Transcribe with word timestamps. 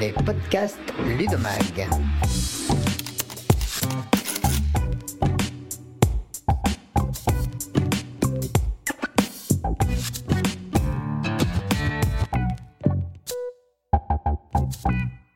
les 0.00 0.12
podcasts 0.12 0.78
Ludomag. 1.18 1.88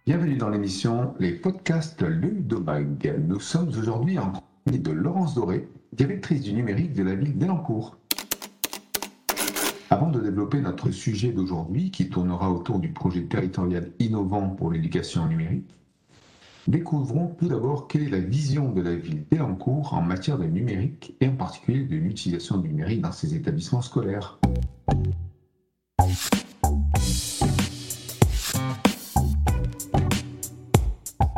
Bienvenue 0.06 0.36
dans 0.36 0.48
l'émission 0.48 1.14
Les 1.18 1.32
podcasts 1.32 2.02
Ludomag. 2.02 3.14
Nous 3.26 3.40
sommes 3.40 3.68
aujourd'hui 3.68 4.18
en 4.18 4.32
compagnie 4.32 4.78
de 4.78 4.92
Laurence 4.92 5.34
Doré, 5.34 5.68
directrice 5.92 6.42
du 6.42 6.52
numérique 6.52 6.92
de 6.92 7.02
la 7.02 7.14
ville 7.14 7.36
d'Elancourt. 7.36 7.96
Avant 10.02 10.10
de 10.10 10.18
développer 10.18 10.60
notre 10.60 10.90
sujet 10.90 11.30
d'aujourd'hui, 11.30 11.92
qui 11.92 12.08
tournera 12.08 12.50
autour 12.50 12.80
du 12.80 12.88
projet 12.88 13.22
territorial 13.22 13.92
innovant 14.00 14.48
pour 14.48 14.72
l'éducation 14.72 15.28
numérique, 15.28 15.70
découvrons 16.66 17.36
tout 17.38 17.46
d'abord 17.46 17.86
quelle 17.86 18.02
est 18.02 18.10
la 18.10 18.18
vision 18.18 18.72
de 18.72 18.82
la 18.82 18.96
ville 18.96 19.24
d'Elancourt 19.30 19.94
en 19.94 20.02
matière 20.02 20.38
de 20.38 20.44
numérique 20.46 21.14
et 21.20 21.28
en 21.28 21.36
particulier 21.36 21.84
de 21.84 21.94
l'utilisation 21.94 22.58
du 22.58 22.70
numérique 22.70 23.00
dans 23.00 23.12
ses 23.12 23.36
établissements 23.36 23.80
scolaires. 23.80 24.40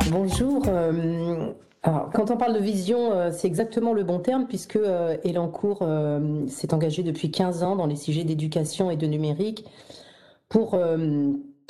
Bonjour. 0.09 0.63
euh, 0.69 1.53
alors, 1.85 2.09
quand 2.11 2.31
on 2.31 2.37
parle 2.37 2.55
de 2.55 2.59
vision, 2.59 3.11
euh, 3.11 3.29
c'est 3.31 3.45
exactement 3.45 3.93
le 3.93 4.03
bon 4.03 4.17
terme 4.17 4.47
puisque 4.47 4.75
euh, 4.75 5.17
Elancourt 5.23 5.83
euh, 5.83 6.47
s'est 6.47 6.73
engagé 6.73 7.03
depuis 7.03 7.29
15 7.29 7.61
ans 7.61 7.75
dans 7.75 7.85
les 7.85 7.95
sujets 7.95 8.23
d'éducation 8.23 8.89
et 8.89 8.95
de 8.95 9.05
numérique 9.05 9.65
pour 10.49 10.75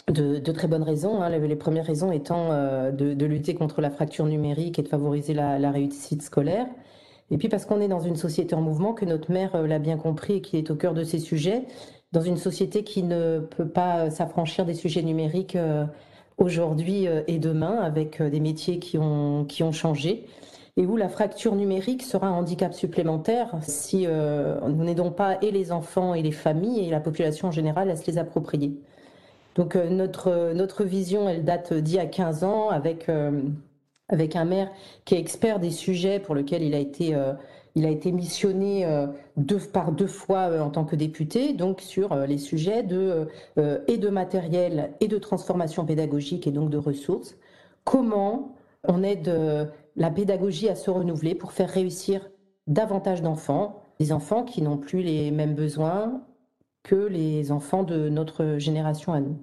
de, 0.08 0.52
très 0.54 0.68
bonnes 0.70 0.84
raisons. 0.84 1.22
hein. 1.22 1.30
Les, 1.30 1.56
premières 1.58 1.86
raisons 1.86 2.14
étant 2.14 2.50
de, 2.94 3.26
lutter 3.26 3.56
contre 3.56 3.82
la 3.82 3.90
fracture 3.90 4.26
numérique 4.26 4.80
et 4.80 4.84
de 4.84 4.88
favoriser 4.88 5.34
la, 5.34 5.72
réussite 5.72 6.22
scolaire. 6.22 6.68
Et 7.30 7.38
puis 7.38 7.50
parce 7.50 7.66
qu'on 7.66 7.82
est 7.82 7.88
dans 7.90 8.00
une 8.00 8.16
société 8.16 8.56
en 8.56 8.62
mouvement, 8.62 8.94
que 8.94 9.04
notre 9.04 9.32
euh, 9.32 9.68
l'a 9.68 9.80
bien 9.80 9.98
compris 9.98 10.36
et 10.36 10.42
qui 10.42 10.58
est 10.58 10.72
au 10.72 10.76
cœur 10.76 10.94
de 10.94 11.04
ces 11.04 11.20
sujets, 11.20 11.64
dans 12.14 12.22
une 12.22 12.38
société 12.38 12.86
qui 12.86 13.04
ne 13.04 13.40
peut 13.40 13.68
pas 13.68 14.10
s'affranchir 14.12 14.66
des 14.66 14.76
sujets 14.76 15.02
numériques 15.02 15.58
aujourd'hui 16.38 17.08
euh, 17.08 17.22
et 17.28 17.40
demain, 17.40 17.78
avec 17.78 18.22
euh, 18.22 18.30
des 18.30 18.40
métiers 18.40 18.80
qui 18.80 18.98
ont, 18.98 19.46
qui 19.46 19.64
ont 19.64 19.72
changé, 19.72 20.26
et 20.78 20.86
où 20.86 20.98
la 20.98 21.08
fracture 21.08 21.56
numérique 21.56 22.04
sera 22.04 22.28
un 22.28 22.34
handicap 22.34 22.74
supplémentaire 22.74 23.56
si 23.62 24.06
euh, 24.06 24.60
nous 24.68 24.84
n'aidons 24.84 25.12
pas 25.12 25.38
et 25.42 25.52
les 25.52 25.72
enfants 25.72 26.14
et 26.14 26.22
les 26.22 26.34
familles 26.34 26.86
et 26.86 26.90
la 26.90 27.00
population 27.00 27.48
en 27.48 27.52
général 27.52 27.90
à 27.90 27.96
se 27.96 28.06
les 28.12 28.18
approprier. 28.18 28.74
Donc 29.56 29.76
notre, 29.76 30.52
notre 30.54 30.84
vision, 30.84 31.30
elle 31.30 31.46
date 31.46 31.74
d'il 31.74 31.96
y 31.96 32.00
a 32.00 32.06
15 32.06 32.44
ans 32.44 32.68
avec, 32.68 33.10
avec 34.10 34.36
un 34.36 34.44
maire 34.44 34.70
qui 35.06 35.16
est 35.16 35.18
expert 35.18 35.62
des 35.62 35.72
sujets 35.72 36.20
pour 36.20 36.36
lesquels 36.36 36.62
il 36.62 36.76
a 36.76 36.80
été, 36.80 37.16
il 37.76 37.86
a 37.86 37.90
été 37.90 38.12
missionné 38.12 38.86
euh, 38.86 39.08
par 39.74 39.92
deux 39.92 40.08
fois 40.08 40.50
euh, 40.50 40.62
en 40.62 40.70
tant 40.70 40.86
que 40.86 40.96
député, 40.96 41.54
donc 41.54 41.82
sur 41.82 42.14
euh, 42.14 42.26
les 42.26 42.38
sujets 42.38 42.84
de, 42.84 43.28
et 43.88 43.98
de 43.98 44.10
matériel 44.10 44.94
et 45.02 45.08
de 45.08 45.18
transformation 45.18 45.86
pédagogique 45.86 46.48
et 46.48 46.52
donc 46.52 46.70
de 46.70 46.78
ressources. 46.78 47.38
Comment 47.84 48.56
on 48.88 49.04
aide 49.04 49.32
la 49.96 50.10
pédagogie 50.10 50.70
à 50.70 50.76
se 50.76 50.90
renouveler 50.90 51.36
pour 51.36 51.52
faire 51.52 51.70
réussir 51.70 52.30
davantage 52.68 53.22
d'enfants, 53.22 53.84
des 54.00 54.12
enfants 54.12 54.44
qui 54.44 54.62
n'ont 54.62 54.78
plus 54.78 55.02
les 55.02 55.32
mêmes 55.32 55.54
besoins 55.54 56.22
que 56.84 56.96
les 56.96 57.52
enfants 57.52 57.84
de 57.84 58.10
notre 58.10 58.58
génération 58.58 59.14
à 59.14 59.20
nous? 59.20 59.38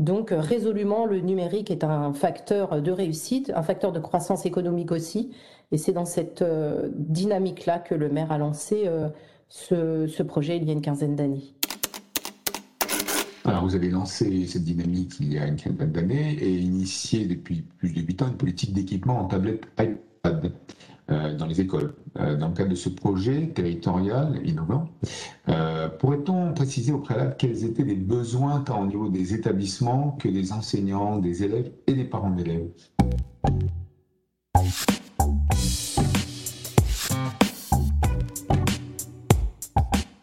Donc 0.00 0.32
euh, 0.32 0.40
résolument, 0.40 1.04
le 1.04 1.20
numérique 1.20 1.70
est 1.70 1.84
un 1.84 2.14
facteur 2.14 2.80
de 2.80 2.90
réussite, 2.90 3.52
un 3.54 3.62
facteur 3.62 3.92
de 3.92 4.00
croissance 4.00 4.46
économique 4.46 4.92
aussi, 4.92 5.30
et 5.72 5.76
c'est 5.76 5.92
dans 5.92 6.06
cette 6.06 6.40
euh, 6.40 6.88
dynamique-là 6.96 7.78
que 7.80 7.94
le 7.94 8.08
maire 8.08 8.32
a 8.32 8.38
lancé 8.38 8.84
euh, 8.86 9.10
ce, 9.50 10.22
projet 10.22 10.56
il 10.56 10.64
y 10.64 10.70
a 10.70 10.72
une 10.72 10.80
quinzaine 10.80 11.16
d'années. 11.16 11.52
Alors, 13.44 13.62
vous 13.62 13.74
avez 13.74 13.90
lancé 13.90 14.46
cette 14.46 14.64
dynamique 14.64 15.16
il 15.20 15.34
y 15.34 15.38
a 15.38 15.46
une 15.46 15.56
quinzaine 15.56 15.92
d'années 15.92 16.32
et 16.40 16.50
initié 16.50 17.26
depuis 17.26 17.60
plus 17.60 17.92
de 17.92 18.00
8 18.00 18.22
ans 18.22 18.28
une 18.28 18.38
politique 18.38 18.72
d'équipement 18.72 19.20
en 19.20 19.24
tablette 19.26 19.64
iPad 19.78 20.50
dans 21.10 21.46
les 21.46 21.60
écoles. 21.60 21.94
Euh, 22.18 22.36
dans 22.36 22.48
le 22.48 22.54
cadre 22.54 22.70
de 22.70 22.74
ce 22.74 22.88
projet 22.88 23.52
territorial 23.54 24.40
innovant, 24.44 24.88
euh, 25.48 25.88
pourrait-on 25.88 26.52
préciser 26.54 26.90
au 26.90 26.98
préalable 26.98 27.36
quels 27.38 27.64
étaient 27.64 27.84
les 27.84 27.94
besoins 27.94 28.60
tant 28.60 28.82
au 28.82 28.86
niveau 28.86 29.08
des 29.08 29.32
établissements 29.32 30.16
que 30.18 30.28
des 30.28 30.52
enseignants, 30.52 31.18
des 31.18 31.44
élèves 31.44 31.70
et 31.86 31.92
des 31.92 32.02
parents 32.02 32.30
d'élèves? 32.30 32.68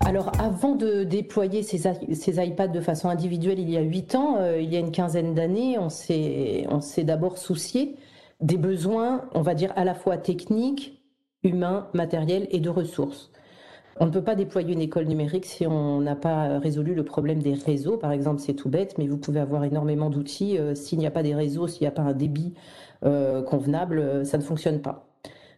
Alors, 0.01 0.31
avant 0.39 0.75
de 0.75 1.05
déployer 1.05 1.63
ces, 1.63 1.77
ces 2.13 2.45
iPads 2.45 2.67
de 2.67 2.81
façon 2.81 3.07
individuelle 3.07 3.59
il 3.59 3.69
y 3.69 3.77
a 3.77 3.81
huit 3.81 4.13
ans, 4.13 4.37
euh, 4.39 4.59
il 4.59 4.73
y 4.73 4.75
a 4.75 4.79
une 4.79 4.91
quinzaine 4.91 5.33
d'années, 5.33 5.77
on 5.79 5.89
s'est 5.89 7.03
d'abord 7.05 7.37
soucié 7.37 7.95
des 8.41 8.57
besoins, 8.57 9.29
on 9.33 9.41
va 9.41 9.53
dire, 9.55 9.73
à 9.75 9.83
la 9.85 9.95
fois 9.95 10.17
techniques, 10.17 11.01
humains, 11.43 11.87
matériels 11.93 12.47
et 12.51 12.59
de 12.59 12.69
ressources. 12.69 13.31
On 13.99 14.05
ne 14.05 14.11
peut 14.11 14.23
pas 14.23 14.35
déployer 14.35 14.73
une 14.73 14.81
école 14.81 15.05
numérique 15.05 15.45
si 15.45 15.65
on 15.67 16.01
n'a 16.01 16.15
pas 16.15 16.59
résolu 16.59 16.93
le 16.95 17.03
problème 17.03 17.41
des 17.41 17.53
réseaux. 17.55 17.97
Par 17.97 18.11
exemple, 18.11 18.41
c'est 18.41 18.53
tout 18.53 18.69
bête, 18.69 18.97
mais 18.97 19.07
vous 19.07 19.17
pouvez 19.17 19.39
avoir 19.39 19.63
énormément 19.63 20.09
d'outils. 20.11 20.57
euh, 20.59 20.75
S'il 20.75 20.99
n'y 20.99 21.07
a 21.07 21.11
pas 21.11 21.23
des 21.23 21.33
réseaux, 21.35 21.67
s'il 21.67 21.81
n'y 21.83 21.87
a 21.87 21.91
pas 21.91 22.03
un 22.03 22.13
débit 22.13 22.53
euh, 23.05 23.41
convenable, 23.43 23.99
euh, 23.99 24.23
ça 24.23 24.37
ne 24.37 24.43
fonctionne 24.43 24.81
pas. 24.81 25.06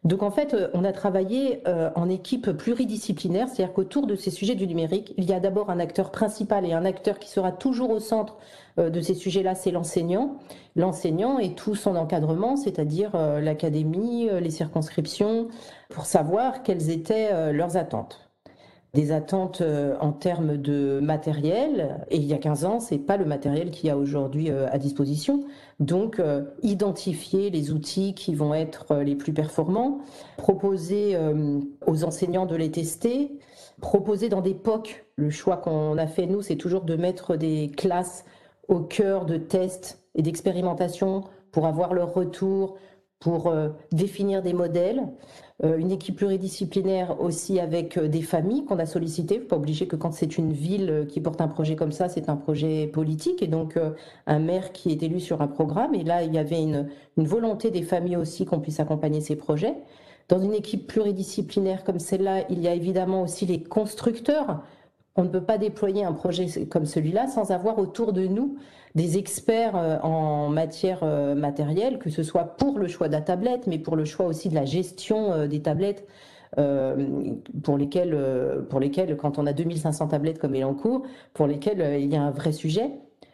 Donc 0.06 0.24
en 0.24 0.32
fait, 0.32 0.54
euh, 0.54 0.70
on 0.74 0.86
a 0.86 0.94
travaillé 0.94 1.62
euh, 1.68 1.90
en 1.96 2.10
équipe 2.10 2.52
pluridisciplinaire, 2.52 3.50
c'est-à-dire 3.50 3.74
qu'autour 3.74 4.08
de 4.08 4.16
ces 4.16 4.32
sujets 4.32 4.56
du 4.56 4.66
numérique, 4.66 5.14
il 5.18 5.26
y 5.26 5.34
a 5.34 5.40
d'abord 5.42 5.70
un 5.70 5.80
acteur 5.80 6.12
principal 6.12 6.66
et 6.66 6.72
un 6.72 6.86
acteur 6.86 7.20
qui 7.20 7.30
sera 7.30 7.52
toujours 7.52 7.90
au 7.90 8.00
centre 8.00 8.38
euh, 8.78 8.90
de 8.90 9.02
ces 9.02 9.14
sujets-là, 9.14 9.56
c'est 9.56 9.72
l'enseignant. 9.72 10.38
L'enseignant 10.78 11.38
et 11.38 11.54
tout 11.54 11.76
son 11.76 11.98
encadrement, 11.98 12.56
c'est-à-dire 12.56 13.12
l'académie, 13.42 14.30
les 14.40 14.52
circonscriptions, 14.52 15.50
pour 15.90 16.06
savoir 16.06 16.64
quelles 16.64 16.90
étaient 16.90 17.52
leurs 17.52 17.76
attentes 17.76 18.29
des 18.94 19.12
attentes 19.12 19.62
euh, 19.62 19.96
en 20.00 20.12
termes 20.12 20.58
de 20.58 21.00
matériel. 21.00 22.06
Et 22.10 22.18
il 22.18 22.26
y 22.26 22.34
a 22.34 22.38
15 22.38 22.66
ans, 22.66 22.80
c'est 22.80 22.98
pas 22.98 23.18
le 23.18 23.26
matériel 23.26 23.70
qu'il 23.70 23.88
y 23.88 23.90
a 23.92 23.98
aujourd'hui 23.98 24.50
euh, 24.50 24.68
à 24.72 24.78
disposition. 24.78 25.44
Donc, 25.80 26.20
euh, 26.20 26.44
identifier 26.64 27.50
les 27.52 27.72
outils 27.72 28.16
qui 28.16 28.34
vont 28.34 28.54
être 28.54 28.98
les 28.98 29.16
plus 29.16 29.34
performants, 29.34 30.00
proposer 30.38 31.18
aux 31.86 32.04
enseignants 32.04 32.46
de 32.46 32.56
les 32.56 32.72
tester, 32.72 33.32
proposer 33.80 34.28
dans 34.28 34.42
des 34.42 34.54
POC. 34.54 35.06
Le 35.16 35.30
choix 35.30 35.58
qu'on 35.58 35.98
a 35.98 36.08
fait, 36.08 36.26
nous, 36.26 36.42
c'est 36.42 36.56
toujours 36.56 36.82
de 36.82 36.96
mettre 36.96 37.36
des 37.36 37.72
classes 37.76 38.26
au 38.68 38.80
cœur 38.80 39.26
de 39.26 39.38
tests 39.38 40.02
et 40.16 40.22
d'expérimentations 40.22 41.24
pour 41.52 41.66
avoir 41.66 41.94
leur 41.94 42.14
retour, 42.14 42.76
pour 43.20 43.54
définir 43.92 44.42
des 44.42 44.54
modèles. 44.54 45.08
Euh, 45.66 45.78
une 45.78 45.92
équipe 45.92 46.16
pluridisciplinaire 46.16 47.20
aussi 47.20 47.60
avec 47.60 47.98
euh, 47.98 48.08
des 48.08 48.22
familles 48.22 48.64
qu'on 48.64 48.80
a 48.80 48.86
sollicitées. 48.86 49.40
Pas 49.40 49.58
obligé 49.58 49.88
que 49.88 49.98
quand 49.98 50.14
c'est 50.14 50.38
une 50.38 50.54
ville 50.54 50.90
euh, 50.90 51.06
qui 51.06 51.20
porte 51.20 51.42
un 51.42 51.50
projet 51.50 51.76
comme 51.76 51.92
ça, 51.92 52.08
c'est 52.08 52.30
un 52.30 52.38
projet 52.38 52.88
politique 52.88 53.44
et 53.44 53.48
donc 53.48 53.78
un 54.26 54.40
maire 54.40 54.72
qui 54.72 54.92
est 54.92 55.04
élu 55.04 55.20
sur 55.20 55.42
un 55.42 55.48
programme. 55.48 55.96
Et 55.96 56.04
là, 56.04 56.24
il 56.24 56.34
y 56.34 56.38
avait 56.38 56.62
une, 56.62 56.88
une 57.18 57.28
volonté 57.28 57.72
des 57.72 57.82
familles 57.82 58.16
aussi 58.16 58.46
qu'on 58.46 58.60
puisse 58.62 58.80
accompagner 58.80 59.20
ces 59.20 59.36
projets. 59.36 59.76
Dans 60.30 60.40
une 60.40 60.54
équipe 60.54 60.88
pluridisciplinaire 60.88 61.84
comme 61.84 62.00
celle-là, 62.00 62.44
il 62.50 62.62
y 62.62 62.68
a 62.68 62.74
évidemment 62.74 63.24
aussi 63.24 63.46
les 63.46 63.62
constructeurs. 63.62 64.64
On 65.20 65.24
ne 65.24 65.30
peut 65.30 65.44
pas 65.44 65.58
déployer 65.58 66.06
un 66.06 66.14
projet 66.14 66.48
comme 66.68 66.86
celui-là 66.86 67.28
sans 67.28 67.52
avoir 67.52 67.78
autour 67.78 68.14
de 68.14 68.26
nous 68.26 68.56
des 68.96 69.18
experts 69.18 69.76
euh, 69.76 70.00
en 70.00 70.48
matière 70.48 71.02
euh, 71.04 71.36
matérielle, 71.36 72.00
que 72.00 72.10
ce 72.10 72.24
soit 72.24 72.46
pour 72.46 72.80
le 72.80 72.88
choix 72.88 73.10
de 73.10 73.14
la 73.14 73.22
tablette, 73.22 73.68
mais 73.68 73.80
pour 73.80 73.98
le 73.98 74.06
choix 74.06 74.26
aussi 74.28 74.48
de 74.48 74.56
la 74.56 74.64
gestion 74.64 75.34
euh, 75.34 75.48
des 75.48 75.62
tablettes, 75.62 76.08
pour 77.64 77.78
lesquelles, 77.78 78.18
pour 78.70 78.80
lesquelles, 78.80 79.16
quand 79.18 79.38
on 79.38 79.46
a 79.46 79.54
2500 79.54 80.08
tablettes 80.08 80.40
comme 80.40 80.56
Elancourt, 80.56 81.04
pour 81.34 81.46
lesquelles 81.46 82.02
il 82.02 82.12
y 82.12 82.16
a 82.16 82.24
un 82.24 82.32
vrai 82.32 82.54
sujet. 82.54 82.90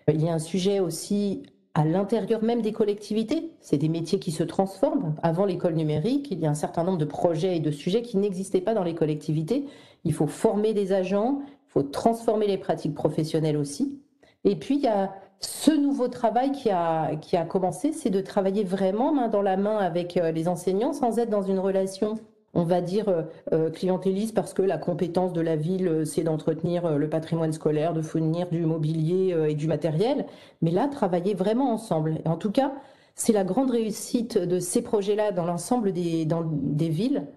Il 0.09 0.21
y 0.21 0.27
a 0.27 0.33
un 0.33 0.39
sujet 0.39 0.81
aussi 0.81 1.43
à 1.75 1.85
l'intérieur 1.85 2.43
même 2.43 2.61
des 2.61 2.73
collectivités. 2.73 3.51
C'est 3.61 3.77
des 3.77 3.89
métiers 3.89 4.19
qui 4.19 4.31
se 4.31 4.43
transforment. 4.43 5.15
Avant 5.23 5.45
l'école 5.45 5.75
numérique, 5.75 6.27
il 6.31 6.39
y 6.39 6.45
a 6.45 6.49
un 6.49 6.55
certain 6.55 6.83
nombre 6.83 6.97
de 6.97 7.05
projets 7.05 7.55
et 7.55 7.59
de 7.61 7.71
sujets 7.71 8.01
qui 8.01 8.17
n'existaient 8.17 8.61
pas 8.61 8.73
dans 8.73 8.83
les 8.83 8.95
collectivités. 8.95 9.65
Il 10.05 10.13
faut 10.13 10.27
former 10.27 10.73
des 10.73 10.93
agents, 10.93 11.41
il 11.49 11.54
faut 11.75 11.83
transformer 11.83 12.47
les 12.47 12.57
pratiques 12.57 12.95
professionnelles 12.95 13.57
aussi. 13.57 14.01
Et 14.45 14.55
puis, 14.55 14.75
il 14.75 14.81
y 14.81 14.87
a 14.87 15.13
ce 15.41 15.71
nouveau 15.71 16.07
travail 16.07 16.51
qui 16.51 16.69
a, 16.69 17.15
qui 17.17 17.35
a 17.35 17.45
commencé, 17.45 17.91
c'est 17.91 18.09
de 18.09 18.21
travailler 18.21 18.63
vraiment 18.63 19.13
main 19.13 19.27
dans 19.27 19.41
la 19.41 19.57
main 19.57 19.77
avec 19.77 20.17
euh, 20.17 20.31
les 20.31 20.47
enseignants 20.47 20.93
sans 20.93 21.19
être 21.19 21.29
dans 21.29 21.43
une 21.43 21.59
relation 21.59 22.15
on 22.57 22.63
va 22.63 22.79
dire, 22.79 23.25
clientéliste 23.73 24.33
parce 24.33 24.53
que 24.53 24.61
la 24.61 24.77
compétence 24.77 25.33
de 25.33 25.41
la 25.41 25.57
ville, 25.57 26.03
c'est 26.05 26.23
d'entretenir 26.23 26.97
le 26.97 27.09
patrimoine 27.09 27.51
scolaire, 27.51 27.91
de 27.91 28.01
fournir 28.01 28.47
du 28.49 28.65
mobilier 28.65 29.35
et 29.49 29.55
du 29.55 29.67
matériel. 29.67 30.25
Mais 30.61 30.71
là, 30.71 30.87
travailler 30.87 31.33
vraiment 31.33 31.73
ensemble. 31.73 32.21
en 32.23 32.37
tout 32.37 32.51
cas, 32.51 32.71
c'est 33.15 33.33
la 33.33 33.43
grande 33.43 33.71
réussite 33.71 34.37
de 34.37 34.59
ces 34.59 34.81
projets-là 34.81 35.31
dans 35.31 35.45
l'ensemble 35.45 35.93
des, 35.93 36.25
des 36.25 36.89
villes, 36.89 37.27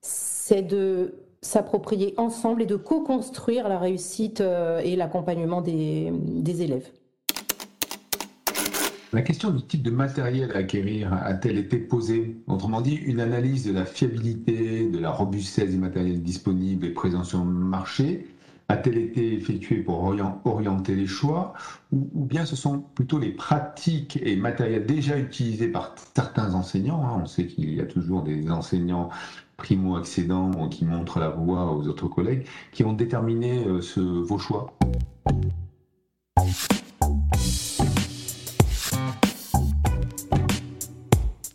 c'est 0.00 0.62
de 0.62 1.14
s'approprier 1.42 2.14
ensemble 2.16 2.62
et 2.62 2.66
de 2.66 2.76
co-construire 2.76 3.68
la 3.68 3.78
réussite 3.78 4.40
euh, 4.40 4.80
et 4.82 4.96
l'accompagnement 4.96 5.60
des, 5.60 6.12
élèves. 6.62 6.88
La 9.12 9.22
question 9.22 9.50
du 9.50 9.62
type 9.62 9.82
de 9.82 9.90
matériel 9.90 10.52
à 10.52 10.58
acquérir 10.58 11.12
a-t-elle 11.12 11.58
été 11.58 11.76
posée? 11.76 12.36
Autrement 12.46 12.80
dit, 12.80 12.94
une 12.94 13.20
analyse 13.20 13.66
de 13.66 13.72
la 13.72 13.84
fiabilité, 13.84 14.88
de 14.88 14.98
la 14.98 15.10
robustesse 15.10 15.70
des 15.70 15.76
matériels 15.76 16.22
disponibles 16.22 16.86
et 16.86 16.90
présents 16.90 17.24
sur 17.24 17.44
le 17.44 17.50
marché 17.50 18.26
a-t-elle 18.68 18.96
été 18.96 19.34
effectuée 19.34 19.82
pour 19.82 20.02
orienter 20.44 20.94
les 20.94 21.06
choix? 21.06 21.52
Ou, 21.92 22.24
bien 22.24 22.46
ce 22.46 22.56
sont 22.56 22.78
plutôt 22.78 23.18
les 23.18 23.32
pratiques 23.32 24.18
et 24.22 24.34
matériels 24.36 24.86
déjà 24.86 25.18
utilisés 25.18 25.68
par 25.68 25.94
certains 26.14 26.54
enseignants 26.54 27.02
hein? 27.04 27.20
On 27.22 27.26
sait 27.26 27.46
qu'il 27.46 27.74
y 27.74 27.80
a 27.80 27.86
toujours 27.86 28.22
des 28.22 28.50
enseignants 28.50 29.10
primo-accédants 29.62 30.68
qui 30.68 30.84
montrent 30.84 31.20
la 31.20 31.30
voie 31.30 31.72
aux 31.72 31.86
autres 31.86 32.08
collègues 32.08 32.44
qui 32.72 32.84
ont 32.84 32.92
déterminé 32.92 33.64
euh, 33.64 33.80
ce, 33.80 34.00
vos 34.00 34.38
choix. 34.38 34.72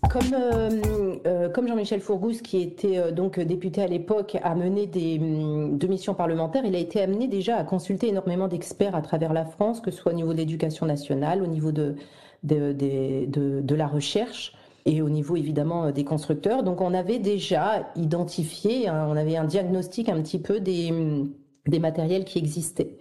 Comme, 0.10 0.34
euh, 0.34 1.16
euh, 1.28 1.50
comme 1.50 1.68
Jean-Michel 1.68 2.00
Fourgousse, 2.00 2.42
qui 2.42 2.62
était 2.62 3.12
donc 3.12 3.40
député 3.42 3.82
à 3.82 3.88
l'époque, 3.88 4.38
a 4.42 4.56
mené 4.56 4.88
des 4.88 5.20
mm, 5.20 5.78
deux 5.78 5.88
missions 5.88 6.14
parlementaires, 6.14 6.64
il 6.66 6.76
a 6.76 6.80
été 6.80 7.02
amené 7.02 7.28
déjà 7.28 7.58
à 7.58 7.66
consulter 7.66 8.08
énormément 8.08 8.48
d'experts 8.48 8.96
à 8.96 9.02
travers 9.02 9.34
la 9.34 9.44
France, 9.44 9.82
que 9.82 9.92
ce 9.92 9.98
soit 9.98 10.14
au 10.14 10.16
niveau 10.16 10.32
de 10.32 10.38
l'éducation 10.38 10.86
nationale, 10.86 11.44
au 11.44 11.48
niveau 11.48 11.74
de, 11.74 11.96
de, 12.44 13.76
la 13.76 13.88
recherche 13.88 14.54
et 14.88 15.02
au 15.02 15.10
niveau 15.10 15.36
évidemment 15.36 15.92
des 15.92 16.06
constructeurs. 16.06 16.64
Donc 16.64 16.82
on 16.82 16.94
avait 16.94 17.20
déjà 17.20 17.92
identifié, 17.96 18.88
hein, 18.88 19.06
on 19.10 19.18
avait 19.18 19.36
un 19.36 19.44
diagnostic 19.44 20.10
un 20.10 20.20
petit 20.22 20.40
peu 20.40 20.60
des, 20.60 20.92
mm, 20.92 21.30
des 21.68 21.80
matériels 21.80 22.24
qui 22.24 22.40
existaient. 22.40 22.98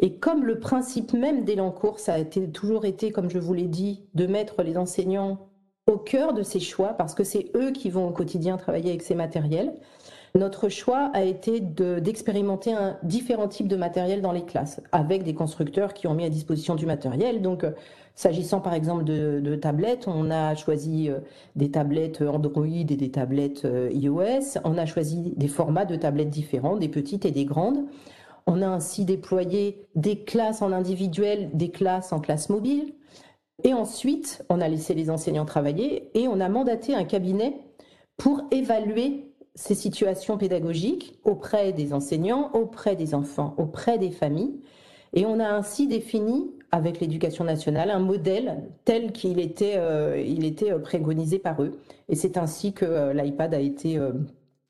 Et 0.00 0.14
comme 0.14 0.44
le 0.44 0.58
principe 0.58 1.12
même 1.12 1.44
d'Elancourt, 1.44 1.98
ça 1.98 2.14
a 2.14 2.24
toujours 2.24 2.86
été, 2.86 3.12
comme 3.12 3.28
je 3.28 3.38
vous 3.38 3.52
l'ai 3.52 3.68
dit, 3.68 4.02
de 4.14 4.26
mettre 4.26 4.62
les 4.62 4.78
enseignants 4.78 5.50
au 5.86 5.98
cœur 5.98 6.32
de 6.32 6.42
ces 6.42 6.60
choix 6.60 6.94
parce 6.94 7.14
que 7.14 7.22
c'est 7.22 7.50
eux 7.54 7.70
qui 7.70 7.90
vont 7.90 8.08
au 8.08 8.12
quotidien 8.12 8.56
travailler 8.56 8.88
avec 8.88 9.02
ces 9.02 9.14
matériels. 9.14 9.74
Notre 10.34 10.68
choix 10.70 11.10
a 11.12 11.22
été 11.24 11.60
d'expérimenter 11.60 12.72
un 12.72 12.96
différent 13.02 13.48
type 13.48 13.68
de 13.68 13.76
matériel 13.76 14.22
dans 14.22 14.32
les 14.32 14.44
classes 14.44 14.80
avec 14.92 15.22
des 15.22 15.34
constructeurs 15.34 15.92
qui 15.92 16.06
ont 16.06 16.14
mis 16.14 16.24
à 16.24 16.30
disposition 16.30 16.76
du 16.76 16.86
matériel. 16.86 17.42
Donc, 17.42 17.64
euh, 17.64 17.72
s'agissant 18.14 18.60
par 18.60 18.74
exemple 18.74 19.04
de, 19.04 19.54
tablettes, 19.56 20.06
on 20.08 20.30
a 20.30 20.54
choisi 20.54 21.08
euh, 21.08 21.20
des 21.56 21.70
tablettes 21.70 22.22
Android 22.22 22.66
et 22.66 22.84
des 22.84 23.10
tablettes 23.10 23.64
euh, 23.64 23.90
iOS. 23.92 24.58
On 24.64 24.76
a 24.78 24.86
choisi 24.86 25.32
des 25.36 25.48
formats 25.48 25.84
de 25.84 25.96
tablettes 25.96 26.30
différents, 26.30 26.76
des 26.76 26.88
petites 26.88 27.24
et 27.24 27.30
des 27.30 27.44
grandes. 27.44 27.84
On 28.46 28.62
a 28.62 28.68
ainsi 28.68 29.04
déployé 29.04 29.86
des 29.94 30.24
classes 30.24 30.62
en 30.62 30.72
individuel, 30.72 31.50
des 31.54 31.70
classes 31.70 32.12
en 32.12 32.20
classe 32.20 32.48
mobile. 32.48 32.94
Et 33.62 33.74
ensuite, 33.74 34.44
on 34.48 34.60
a 34.60 34.68
laissé 34.68 34.94
les 34.94 35.10
enseignants 35.10 35.44
travailler 35.44 36.10
et 36.14 36.28
on 36.28 36.40
a 36.40 36.48
mandaté 36.48 36.94
un 36.94 37.04
cabinet 37.04 37.60
pour 38.16 38.42
évaluer 38.50 39.30
ces 39.54 39.74
situations 39.74 40.38
pédagogiques 40.38 41.18
auprès 41.24 41.72
des 41.72 41.92
enseignants, 41.92 42.50
auprès 42.54 42.96
des 42.96 43.14
enfants, 43.14 43.54
auprès 43.58 43.98
des 43.98 44.10
familles. 44.10 44.60
Et 45.12 45.26
on 45.26 45.40
a 45.40 45.48
ainsi 45.48 45.86
défini 45.88 46.50
avec 46.72 47.00
l'éducation 47.00 47.44
nationale 47.44 47.90
un 47.90 47.98
modèle 47.98 48.62
tel 48.84 49.12
qu'il 49.12 49.40
était, 49.40 49.74
euh, 49.76 50.22
il 50.24 50.44
était 50.44 50.72
euh, 50.72 50.78
préconisé 50.78 51.38
par 51.38 51.62
eux. 51.62 51.72
Et 52.08 52.14
c'est 52.14 52.36
ainsi 52.36 52.72
que 52.72 52.84
euh, 52.84 53.12
l'iPad 53.12 53.52
a 53.54 53.60
été 53.60 53.98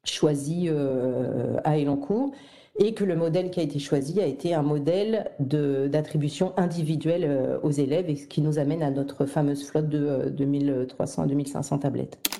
choisi 0.04 0.70
à 1.64 1.78
Elancourt 1.78 2.32
et 2.78 2.94
que 2.94 3.04
le 3.04 3.16
modèle 3.16 3.50
qui 3.50 3.60
a 3.60 3.62
été 3.62 3.78
choisi 3.78 4.18
a 4.20 4.26
été 4.26 4.54
un 4.54 4.62
modèle 4.62 5.30
d'attribution 5.38 6.54
individuelle 6.56 7.58
aux 7.62 7.70
élèves, 7.70 8.08
et 8.08 8.16
ce 8.16 8.26
qui 8.26 8.40
nous 8.40 8.58
amène 8.58 8.82
à 8.82 8.90
notre 8.90 9.26
fameuse 9.26 9.66
flotte 9.66 9.90
de 9.90 10.30
2300 10.30 11.22
à 11.22 11.26
2500 11.26 11.78
tablettes. 11.78 12.39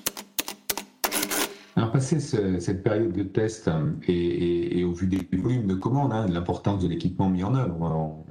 Alors, 1.81 1.93
passé 1.93 2.19
cette 2.19 2.83
période 2.83 3.11
de 3.11 3.23
test 3.23 3.67
euh, 3.67 3.89
et, 4.07 4.83
au 4.83 4.91
vu 4.91 5.07
des 5.07 5.27
volumes 5.35 5.65
de 5.65 5.73
commandes, 5.73 6.13
hein, 6.13 6.27
de 6.27 6.31
l'importance 6.31 6.83
de 6.83 6.87
l'équipement 6.87 7.27
mis 7.27 7.43
en 7.43 7.55
œuvre, 7.55 7.81
on, 7.81 8.23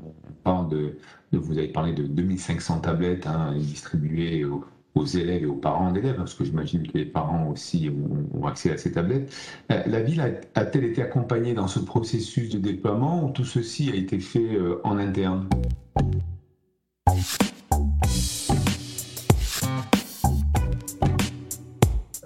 parle 0.45 0.69
de, 0.69 0.99
vous 1.33 1.59
avez 1.59 1.67
parlé 1.67 1.93
de 1.93 2.05
2500 2.05 2.79
tablettes 2.79 3.27
hein, 3.27 3.53
distribuées 3.57 4.45
aux, 4.45 5.05
élèves 5.05 5.43
et 5.43 5.47
aux 5.47 5.57
parents 5.57 5.91
d'élèves, 5.91 6.15
parce 6.15 6.35
que 6.35 6.45
j'imagine 6.45 6.87
que 6.87 6.97
les 6.97 7.05
parents 7.05 7.49
aussi 7.49 7.91
ont, 7.91 8.47
accès 8.47 8.71
à 8.71 8.79
ces 8.79 8.93
tablettes. 8.93 9.35
Euh, 9.73 9.83
la 9.85 10.01
ville 10.01 10.21
a-t-elle 10.55 10.85
été 10.85 11.03
accompagnée 11.03 11.53
dans 11.53 11.67
ce 11.67 11.81
processus 11.81 12.51
de 12.51 12.59
déploiement 12.61 13.25
ou 13.25 13.31
tout 13.31 13.45
ceci 13.45 13.91
a 13.91 13.97
été 13.97 14.21
fait 14.21 14.55
euh, 14.55 14.81
en 14.85 14.97
interne? 14.97 15.49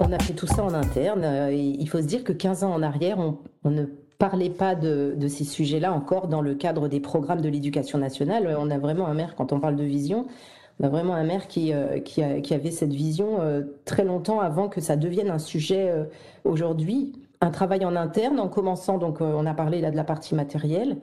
On 0.00 0.12
a 0.12 0.18
fait 0.18 0.32
tout 0.32 0.46
ça 0.46 0.64
en 0.64 0.74
interne. 0.74 1.24
Euh, 1.24 1.52
il 1.52 1.88
faut 1.88 2.00
se 2.00 2.06
dire 2.06 2.24
que 2.24 2.32
15 2.32 2.64
ans 2.64 2.72
en 2.74 2.82
arrière, 2.82 3.18
on, 3.64 3.70
ne 3.70 3.84
parlait 4.18 4.50
pas 4.50 4.74
de, 4.74 5.16
ces 5.28 5.44
sujets-là 5.44 5.92
encore 5.92 6.26
dans 6.28 6.42
le 6.42 6.54
cadre 6.54 6.88
des 6.88 7.00
programmes 7.00 7.40
de 7.40 7.48
l'éducation 7.48 7.98
nationale. 7.98 8.56
On 8.58 8.70
a 8.70 8.78
vraiment 8.78 9.06
un 9.06 9.14
maire, 9.14 9.36
quand 9.36 9.52
on 9.52 9.60
parle 9.60 9.76
de 9.76 9.84
vision, 9.84 10.26
on 10.80 10.86
a 10.86 10.88
vraiment 10.88 11.14
un 11.14 11.22
maire 11.22 11.46
qui, 11.46 11.72
euh, 11.72 12.00
qui, 12.00 12.22
avait 12.22 12.72
cette 12.72 12.92
vision 12.92 13.40
euh, 13.40 13.62
très 13.84 14.04
longtemps 14.04 14.40
avant 14.40 14.68
que 14.68 14.80
ça 14.80 14.96
devienne 14.96 15.30
un 15.30 15.38
sujet 15.38 15.92
aujourd'hui. 16.42 17.12
Un 17.40 17.50
travail 17.50 17.84
en 17.84 17.94
interne, 17.94 18.40
en 18.40 18.48
commençant, 18.48 18.98
donc 18.98 19.20
on 19.20 19.46
a 19.46 19.54
parlé 19.54 19.80
là 19.80 19.90
de 19.90 19.96
la 19.96 20.04
partie 20.04 20.34
matérielle, 20.34 20.96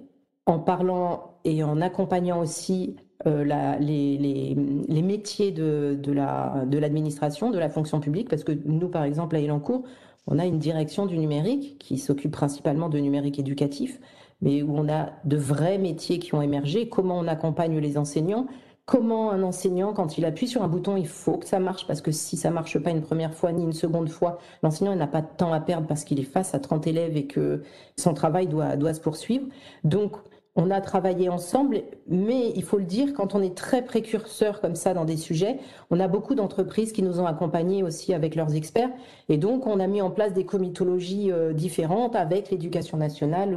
en 0.46 0.60
parlant 0.60 1.36
et 1.46 1.64
en 1.64 1.82
accompagnant 1.82 2.40
aussi 2.40 2.96
la, 3.26 3.78
les, 3.78 4.56
métiers 4.56 5.52
de, 5.52 6.00
de 6.02 6.78
l'administration, 6.78 7.48
la, 7.48 7.54
de, 7.54 7.60
la 7.60 7.70
fonction 7.70 8.00
publique, 8.00 8.30
parce 8.30 8.44
que 8.44 8.52
nous, 8.66 8.90
par 8.90 9.04
exemple, 9.04 9.36
à 9.36 9.40
Elancourt, 9.40 9.84
on 10.28 10.40
a 10.40 10.46
une 10.46 10.60
direction 10.60 11.06
du 11.06 11.18
numérique 11.18 11.78
qui 11.80 11.98
s'occupe 11.98 12.32
principalement 12.32 12.90
de 12.90 13.00
numérique 13.00 13.40
éducatif, 13.40 14.00
mais 14.42 14.62
où 14.62 14.76
on 14.76 14.90
a 14.90 15.10
de 15.26 15.38
vrais 15.38 15.78
métiers 15.78 16.20
qui 16.20 16.34
ont 16.36 16.42
émergé, 16.42 16.90
comment 16.90 17.18
on 17.18 17.28
accompagne 17.28 17.78
les 17.80 17.98
enseignants, 17.98 18.48
comment 18.86 19.32
un 19.32 19.44
enseignant, 19.44 19.94
quand 19.94 20.18
il 20.18 20.26
appuie 20.26 20.48
sur 20.48 20.64
un 20.64 20.68
bouton, 20.68 20.98
il 20.98 21.08
faut 21.08 21.38
que 21.38 21.48
ça 21.48 21.60
marche, 21.60 21.88
parce 21.88 22.02
que 22.02 22.12
si 22.12 22.38
ça 22.38 22.52
marche 22.52 22.78
pas 22.80 22.92
une 22.92 23.02
première 23.02 23.34
fois 23.34 23.52
ni 23.52 23.64
une 23.64 23.74
seconde 23.74 24.10
fois, 24.10 24.40
l'enseignant 24.64 24.96
n'a 24.96 25.08
pas 25.08 25.22
de 25.22 25.28
temps 25.38 25.54
à 25.54 25.60
perdre 25.60 25.88
parce 25.88 26.04
qu'il 26.04 26.20
est 26.20 26.24
face 26.24 26.54
à 26.56 26.60
30 26.60 26.88
élèves 26.88 27.16
et 27.18 27.28
que 27.28 27.64
son 27.98 28.14
travail 28.14 28.48
doit, 28.48 28.76
doit 28.76 28.94
se 28.94 29.02
poursuivre. 29.02 29.46
Donc, 29.84 30.18
on 30.56 30.70
a 30.70 30.82
travaillé 30.82 31.30
ensemble, 31.30 31.84
mais 32.08 32.52
il 32.56 32.64
faut 32.64 32.78
le 32.78 32.84
dire, 32.84 33.14
quand 33.14 33.36
on 33.36 33.42
est 33.42 33.56
très 33.56 33.84
précurseur 33.84 34.60
comme 34.60 34.76
ça 34.76 34.94
dans 34.94 35.06
des 35.06 35.16
sujets, 35.16 35.60
on 35.90 36.00
a 36.00 36.10
beaucoup 36.10 36.36
d'entreprises 36.36 36.92
qui 36.92 37.04
nous 37.04 37.22
ont 37.22 37.26
accompagnés 37.26 37.84
aussi 37.84 38.14
avec 38.14 38.36
leurs 38.36 38.54
experts. 38.54 38.90
Et 39.30 39.38
donc, 39.38 39.66
on 39.66 39.80
a 39.80 39.88
mis 39.88 40.02
en 40.02 40.12
place 40.12 40.34
des 40.34 40.46
comitologies 40.46 41.32
euh, 41.32 41.54
différentes 41.54 42.18
avec 42.18 42.52
l'éducation 42.52 42.98
nationale 42.98 43.56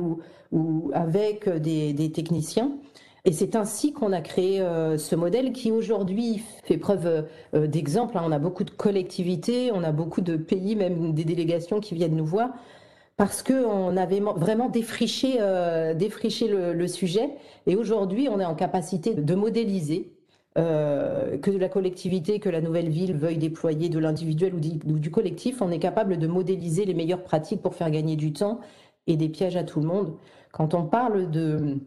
ou, 0.52 0.92
avec 0.94 1.48
des, 1.48 1.92
des 1.92 2.12
techniciens. 2.12 2.70
Et 3.26 3.32
c'est 3.32 3.56
ainsi 3.56 3.92
qu'on 3.92 4.12
a 4.12 4.20
créé 4.20 4.60
euh, 4.60 4.98
ce 4.98 5.16
modèle 5.16 5.52
qui 5.52 5.72
aujourd'hui 5.72 6.42
fait 6.62 6.76
preuve 6.76 7.26
euh, 7.54 7.66
d'exemple. 7.66 8.18
Hein. 8.18 8.22
On 8.26 8.32
a 8.32 8.38
beaucoup 8.38 8.64
de 8.64 8.70
collectivités, 8.70 9.72
on 9.72 9.82
a 9.82 9.92
beaucoup 9.92 10.20
de 10.20 10.36
pays, 10.36 10.76
même 10.76 11.12
des 11.12 11.24
délégations 11.24 11.80
qui 11.80 11.94
viennent 11.94 12.16
nous 12.16 12.26
voir, 12.26 12.50
parce 13.16 13.42
qu'on 13.42 13.96
avait 13.96 14.20
vraiment 14.20 14.68
défriché, 14.68 15.36
euh, 15.40 15.94
le, 15.94 16.86
sujet. 16.88 17.30
Et 17.66 17.76
aujourd'hui, 17.76 18.28
on 18.30 18.40
est 18.40 18.44
en 18.44 18.54
capacité 18.54 19.14
de 19.14 19.34
modéliser. 19.34 20.10
que 20.56 21.50
de 21.50 21.58
la 21.58 21.68
collectivité, 21.68 22.38
que 22.38 22.48
la 22.48 22.60
nouvelle 22.60 22.88
ville 22.88 23.16
veuille 23.16 23.38
déployer 23.38 23.88
de 23.88 23.98
l'individuel 23.98 24.54
ou 24.54 24.98
du 24.98 25.10
collectif, 25.10 25.60
on 25.60 25.70
est 25.72 25.80
capable 25.80 26.16
de 26.16 26.26
modéliser 26.28 26.84
les 26.84 26.94
meilleures 26.94 27.24
pratiques 27.24 27.60
pour 27.60 27.74
faire 27.74 27.90
gagner 27.90 28.14
du 28.16 28.32
temps 28.32 28.60
et 29.08 29.16
des 29.16 29.28
pièges 29.28 29.56
à 29.56 29.64
tout 29.64 29.80
le 29.80 29.86
monde. 29.86 30.14
Quand 30.52 30.74
on 30.74 30.84
parle 30.84 31.30
de, 31.30 31.80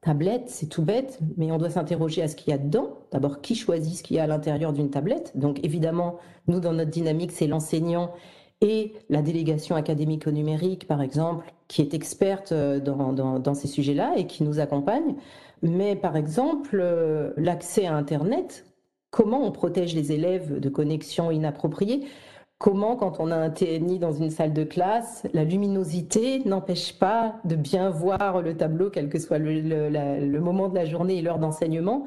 tablette, 0.00 0.48
c'est 0.48 0.66
tout 0.66 0.82
bête, 0.82 1.18
mais 1.36 1.52
on 1.52 1.58
doit 1.58 1.70
s'interroger 1.70 2.22
à 2.22 2.28
ce 2.28 2.36
qu'il 2.36 2.50
y 2.50 2.54
a 2.54 2.58
dedans. 2.58 2.98
D'abord, 3.12 3.40
qui 3.40 3.54
choisit 3.54 3.96
ce 3.96 4.02
qu'il 4.02 4.16
y 4.16 4.20
a 4.20 4.24
à 4.24 4.26
l'intérieur 4.26 4.72
d'une 4.72 4.90
tablette? 4.90 5.32
Donc 5.34 5.62
évidemment, 5.62 6.18
nous, 6.46 6.60
dans 6.60 6.72
notre 6.72 6.90
dynamique, 6.90 7.32
c'est 7.32 7.46
l'enseignant 7.46 8.12
et 8.60 8.92
la 9.08 9.22
délégation 9.22 9.76
académique 9.76 10.26
au 10.26 10.30
numérique, 10.30 10.86
par 10.86 11.00
exemple, 11.02 11.52
qui 11.68 11.82
est 11.82 11.94
experte 11.94 12.52
euh, 12.52 12.78
dans, 12.80 13.54
ces 13.54 13.68
sujets-là 13.68 14.14
et 14.16 14.26
qui 14.26 14.42
nous 14.42 14.60
accompagne. 14.60 15.14
Mais 15.62 15.96
par 15.96 16.16
exemple, 16.16 16.78
euh, 16.80 17.32
l'accès 17.36 17.86
à 17.86 17.94
Internet, 17.94 18.66
comment 19.10 19.46
on 19.46 19.52
protège 19.52 19.94
les 19.94 20.12
élèves 20.12 20.58
de 20.58 20.68
connexions 20.68 21.30
inappropriées? 21.30 22.06
Comment, 22.58 22.94
quand 22.96 23.20
on 23.20 23.30
a 23.30 23.36
un 23.36 23.48
TNI 23.48 23.98
dans 23.98 24.12
une 24.12 24.28
salle 24.28 24.52
de 24.52 24.64
classe, 24.64 25.26
la 25.32 25.44
luminosité 25.44 26.40
n'empêche 26.44 26.98
pas 26.98 27.36
de 27.44 27.56
bien 27.56 27.88
voir 27.88 28.42
le 28.42 28.54
tableau, 28.54 28.90
quel 28.90 29.08
que 29.08 29.18
soit 29.18 29.38
le, 29.38 30.38
moment 30.40 30.68
de 30.68 30.74
la 30.74 30.84
journée 30.84 31.16
et 31.16 31.22
l'heure 31.22 31.38
d'enseignement? 31.38 32.06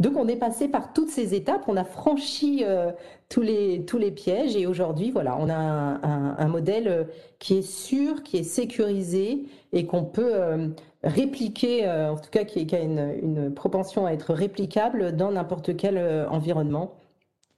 Donc 0.00 0.16
on 0.16 0.26
est 0.28 0.36
passé 0.36 0.66
par 0.66 0.94
toutes 0.94 1.10
ces 1.10 1.34
étapes, 1.34 1.64
on 1.68 1.76
a 1.76 1.84
franchi 1.84 2.64
euh, 2.64 2.90
tous, 3.28 3.42
les, 3.42 3.84
tous 3.84 3.98
les 3.98 4.10
pièges 4.10 4.56
et 4.56 4.66
aujourd'hui, 4.66 5.10
voilà, 5.10 5.36
on 5.38 5.50
a 5.50 5.54
un, 5.54 6.48
modèle 6.48 6.88
euh, 6.88 7.04
qui 7.38 7.58
est 7.58 7.62
sûr, 7.62 8.22
qui 8.22 8.38
est 8.38 8.42
sécurisé 8.42 9.44
et 9.74 9.84
qu'on 9.84 10.04
peut 10.04 10.34
euh, 10.34 10.68
répliquer, 11.04 11.86
en 11.86 12.16
tout 12.16 12.30
cas 12.30 12.44
qui, 12.44 12.74
a 12.74 12.80
une, 12.80 13.14
une, 13.22 13.54
propension 13.54 14.06
à 14.06 14.12
être 14.12 14.32
réplicable 14.32 15.14
dans 15.14 15.32
n'importe 15.32 15.76
quel 15.76 15.98
environnement 16.30 16.94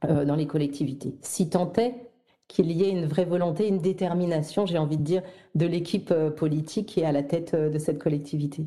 dans 0.09 0.37
les 0.37 0.47
collectivités. 0.47 1.15
Si 1.23 1.49
tant 1.49 1.73
est 1.75 1.95
qu'il 2.49 2.71
y 2.71 2.85
ait 2.85 2.91
une 2.91 3.07
vraie 3.07 3.25
volonté, 3.25 3.67
une 3.67 3.79
détermination, 3.79 4.67
j'ai 4.67 4.79
envie 4.79 4.97
de 4.97 5.03
dire, 5.03 5.23
de 5.55 5.67
l'équipe 5.67 6.15
politique 6.37 6.87
qui 6.87 7.01
est 7.01 7.05
à 7.05 7.13
la 7.13 7.23
tête 7.23 7.57
de 7.57 7.79
cette 7.79 7.99
collectivité. 7.99 8.65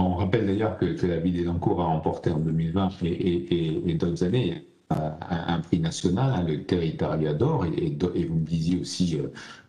On 0.00 0.14
rappelle 0.14 0.46
d'ailleurs 0.46 0.78
que, 0.78 1.06
la 1.06 1.18
ville 1.18 1.34
des 1.34 1.44
Lancourt 1.44 1.80
a 1.82 1.86
remporté 1.86 2.30
en 2.30 2.38
2020 2.38 3.02
et, 3.02 3.94
d'autres 3.98 4.24
années 4.24 4.66
un, 4.88 5.60
prix 5.60 5.78
national, 5.78 6.32
hein, 6.34 6.42
le 6.42 6.64
Territoria 6.64 7.32
d'or, 7.34 7.66
et, 7.66 7.96
vous 8.24 8.34
me 8.34 8.44
disiez 8.44 8.80
aussi 8.80 9.20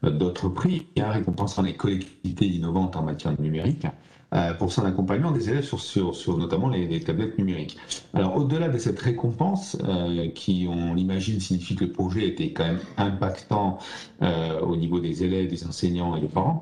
euh, 0.04 0.10
d'autres 0.10 0.50
prix, 0.50 0.88
a 1.00 1.12
récompensant 1.12 1.62
les 1.62 1.76
collectivités 1.76 2.48
innovantes 2.48 2.96
en 2.96 3.04
matière 3.04 3.40
numérique 3.40 3.86
euh, 4.34 4.54
pour 4.54 4.72
son 4.72 4.84
accompagnement 4.86 5.32
des 5.32 5.50
élèves 5.50 5.66
sur, 5.66 6.38
notamment 6.38 6.70
les, 6.70 7.00
tablettes 7.02 7.38
numériques. 7.38 7.78
Alors 8.14 8.38
au-delà 8.38 8.70
de 8.70 8.78
cette 8.80 9.00
récompense, 9.00 9.78
euh, 9.84 10.30
qui 10.30 10.66
on 10.68 10.96
l'imagine 10.96 11.40
signifie 11.40 11.76
que 11.76 11.86
le 11.86 11.92
projet 11.92 12.28
était 12.28 12.52
quand 12.52 12.66
même 12.66 12.80
impactant 12.98 13.80
au 14.22 14.76
niveau 14.76 15.00
des 15.00 15.24
élèves, 15.24 15.50
des 15.50 15.68
enseignants 15.68 16.16
et 16.16 16.22
des 16.22 16.28
parents, 16.28 16.62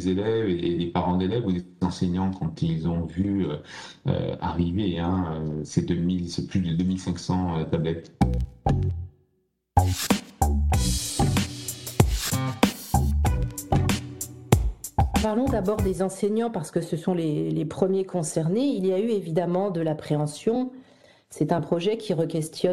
des 0.00 0.08
élèves 0.08 0.48
et 0.48 0.76
des 0.76 0.86
parents 0.86 1.16
d'élèves 1.16 1.46
ou 1.46 1.52
des 1.52 1.64
enseignants 1.82 2.30
quand 2.30 2.62
ils 2.62 2.88
ont 2.88 3.04
vu 3.04 3.46
euh, 3.46 3.56
euh, 4.06 4.36
arriver 4.40 4.98
hein, 4.98 5.34
euh, 5.34 5.60
ces, 5.64 5.82
2000, 5.82 6.46
plus 6.48 6.60
de 6.60 6.74
2500 6.74 7.64
tablettes 7.70 8.12
Parlons 15.22 15.44
d'abord 15.44 15.76
des 15.76 16.02
enseignants 16.02 16.50
parce 16.50 16.70
que 16.70 16.80
ce 16.80 16.96
sont 16.96 17.12
les, 17.12 17.50
les, 17.50 17.64
premiers 17.66 18.04
concernés. 18.04 18.64
Il 18.64 18.86
y 18.86 18.92
a 18.92 18.98
eu 18.98 19.10
évidemment 19.10 19.70
de 19.70 19.82
l'appréhension. 19.82 20.72
C'est 21.28 21.52
un 21.52 21.60
projet 21.60 21.98
qui 21.98 22.14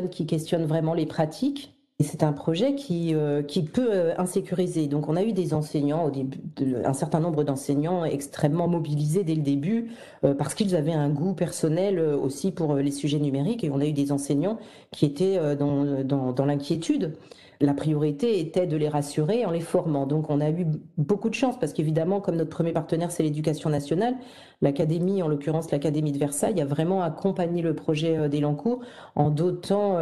qui 0.10 0.25
questionne 0.25 0.65
vraiment 0.65 0.93
les 0.93 1.05
pratiques. 1.05 1.76
C'est 2.00 2.22
un 2.22 2.32
projet 2.32 2.75
qui, 2.75 3.16
euh, 3.16 3.42
qui 3.42 3.63
peut 3.63 3.89
euh, 3.92 4.13
insécuriser. 4.20 4.86
Donc 4.86 5.10
on 5.10 5.16
a 5.16 5.24
eu 5.24 5.34
des 5.34 5.56
enseignants, 5.56 6.06
au 6.06 6.12
début, 6.12 6.38
un 6.86 6.94
certain 6.94 7.20
nombre 7.20 7.44
d'enseignants 7.44 8.06
extrêmement 8.06 8.68
mobilisés 8.68 9.24
dès 9.24 9.34
le 9.34 9.42
début 9.42 9.89
euh, 10.24 10.36
parce 10.36 10.54
qu'ils 10.54 10.75
avaient 10.75 10.94
un 10.94 11.10
goût 11.10 11.34
personnel 11.34 12.00
aussi 12.00 12.51
pour 12.51 12.75
les 12.75 12.92
sujets 12.92 13.18
numériques 13.18 13.63
et 13.63 13.72
on 13.72 13.80
a 13.80 13.86
eu 13.88 13.94
des 13.94 14.12
enseignants 14.12 14.60
qui 14.92 15.06
étaient 15.06 15.56
dans, 15.56 16.04
dans, 16.04 16.34
dans 16.34 16.46
l'inquiétude. 16.46 17.18
La 17.62 17.74
priorité 17.74 18.39
était 18.39 18.68
de 18.68 18.77
les 18.77 18.89
rassurer 18.89 19.44
en 19.46 19.50
les 19.50 19.60
formant. 19.60 20.06
Donc 20.06 20.30
on 20.30 20.39
a 20.39 20.51
eu 20.51 20.68
beaucoup 21.00 21.30
de 21.30 21.34
chance 21.34 21.58
parce 21.60 21.74
qu'évidemment, 21.74 22.22
comme 22.22 22.36
notre 22.36 22.51
premier 22.51 22.74
partenaire, 22.74 23.10
c'est 23.10 23.24
l'éducation 23.24 23.72
nationale, 23.72 24.16
l'académie, 24.62 25.24
en 25.24 25.27
l'occurrence 25.27 25.72
l'académie 25.72 26.12
de 26.12 26.20
Versailles, 26.20 26.62
a 26.62 26.66
vraiment 26.66 27.01
accompagné 27.01 27.63
le 27.63 27.74
projet 27.74 28.30
d'Elancourt 28.30 28.82
en 29.16 29.32
dotant 29.32 29.98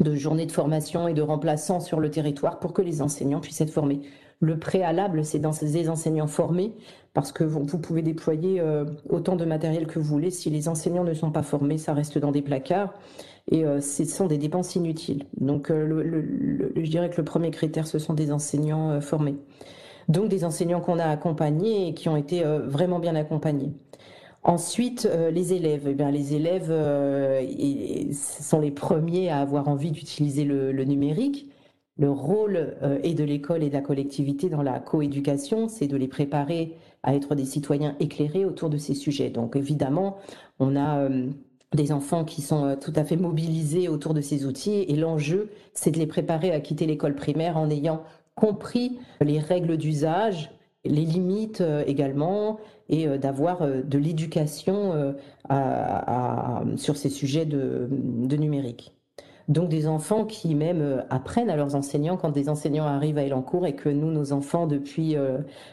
de 0.00 0.14
journées 0.14 0.46
de 0.46 0.52
formation 0.52 1.08
et 1.08 1.14
de 1.14 1.22
remplaçants 1.22 1.80
sur 1.80 2.00
le 2.00 2.10
territoire 2.10 2.58
pour 2.58 2.72
que 2.72 2.82
les 2.82 3.02
enseignants 3.02 3.40
puissent 3.40 3.60
être 3.60 3.70
formés. 3.70 4.00
Le 4.40 4.58
préalable, 4.58 5.24
c'est 5.24 5.38
dans 5.38 5.50
des 5.50 5.90
enseignants 5.90 6.26
formés, 6.26 6.72
parce 7.12 7.30
que 7.30 7.44
vous, 7.44 7.64
pouvez 7.78 8.00
déployer 8.00 8.60
euh, 8.60 8.86
autant 9.08 9.36
de 9.36 9.44
matériel 9.44 9.86
que 9.86 9.98
vous 9.98 10.06
voulez. 10.06 10.30
Si 10.30 10.48
les 10.48 10.68
enseignants 10.68 11.04
ne 11.04 11.12
sont 11.12 11.30
pas 11.30 11.42
formés, 11.42 11.76
ça 11.76 11.92
reste 11.92 12.16
dans 12.18 12.32
des 12.32 12.40
placards 12.40 12.94
et 13.50 13.64
euh, 13.64 13.80
ce 13.80 14.04
sont 14.04 14.26
des 14.26 14.38
dépenses 14.38 14.76
inutiles. 14.76 15.24
Donc, 15.38 15.70
euh, 15.70 16.22
je 16.74 16.90
dirais 16.90 17.10
que 17.10 17.18
le 17.18 17.24
premier 17.24 17.50
critère, 17.50 17.86
ce 17.86 17.98
sont 17.98 18.14
des 18.14 18.32
enseignants 18.32 19.00
formés. 19.00 19.36
Donc, 20.08 20.28
des 20.28 20.44
enseignants 20.44 20.80
qu'on 20.80 20.98
a 20.98 21.04
accompagnés 21.06 21.88
et 21.88 21.94
qui 21.94 22.08
ont 22.08 22.16
été 22.16 22.42
vraiment 22.42 22.98
bien 22.98 23.16
accompagnés. 23.16 23.72
Ensuite, 24.42 25.06
euh, 25.10 25.30
les 25.30 25.52
élèves. 25.52 25.86
Eh 25.86 25.94
bien, 25.94 26.10
les 26.10 26.34
élèves 26.34 26.70
euh, 26.70 27.42
sont 28.12 28.60
les 28.60 28.70
premiers 28.70 29.28
à 29.28 29.38
avoir 29.38 29.68
envie 29.68 29.90
d'utiliser 29.90 30.44
le, 30.44 30.72
numérique. 30.84 31.50
Le 31.98 32.10
rôle 32.10 32.76
euh, 32.82 32.98
et 33.02 33.12
de 33.12 33.24
l'école 33.24 33.62
et 33.62 33.68
de 33.68 33.74
la 33.74 33.82
collectivité 33.82 34.48
dans 34.48 34.62
la 34.62 34.80
coéducation, 34.80 35.68
c'est 35.68 35.88
de 35.88 35.96
les 35.96 36.08
préparer 36.08 36.76
à 37.02 37.14
être 37.14 37.34
des 37.34 37.44
citoyens 37.44 37.96
éclairés 38.00 38.46
autour 38.46 38.70
de 38.70 38.78
ces 38.78 38.94
sujets. 38.94 39.28
Donc 39.28 39.56
évidemment, 39.56 40.18
on 40.58 40.76
a 40.76 41.08
des 41.74 41.92
enfants 41.92 42.26
qui 42.26 42.42
sont 42.42 42.76
tout 42.78 42.92
à 42.94 43.04
fait 43.04 43.16
mobilisés 43.16 43.88
autour 43.88 44.12
de 44.12 44.20
ces 44.20 44.44
outils 44.44 44.84
et 44.86 44.96
l'enjeu, 44.96 45.48
c'est 45.72 45.90
de 45.90 45.98
les 45.98 46.06
préparer 46.06 46.52
à 46.52 46.60
quitter 46.60 46.84
l'école 46.84 47.14
primaire 47.14 47.56
en 47.56 47.70
ayant 47.70 48.02
compris 48.34 48.98
les 49.22 49.38
règles 49.38 49.78
d'usage, 49.78 50.50
les 50.84 51.04
limites 51.04 51.62
également, 51.86 52.58
et 52.90 53.06
euh, 53.06 53.16
d'avoir 53.16 53.62
euh, 53.62 53.80
de 53.82 53.96
l'éducation 53.96 55.14
euh, 55.50 56.76
sur 56.76 56.96
ces 56.96 57.08
sujets 57.08 57.46
de, 57.46 57.88
numérique. 58.36 58.92
Donc 59.48 59.68
des 59.68 59.88
enfants 59.88 60.26
qui 60.26 60.54
même 60.54 61.04
apprennent 61.10 61.50
à 61.50 61.56
leurs 61.56 61.74
enseignants 61.74 62.16
quand 62.16 62.30
des 62.30 62.48
enseignants 62.48 62.84
arrivent 62.84 63.18
à 63.18 63.24
Elancourt 63.24 63.66
et 63.66 63.74
que 63.74 63.88
nous, 63.88 64.12
nos 64.12 64.32
enfants, 64.32 64.68
depuis 64.68 65.16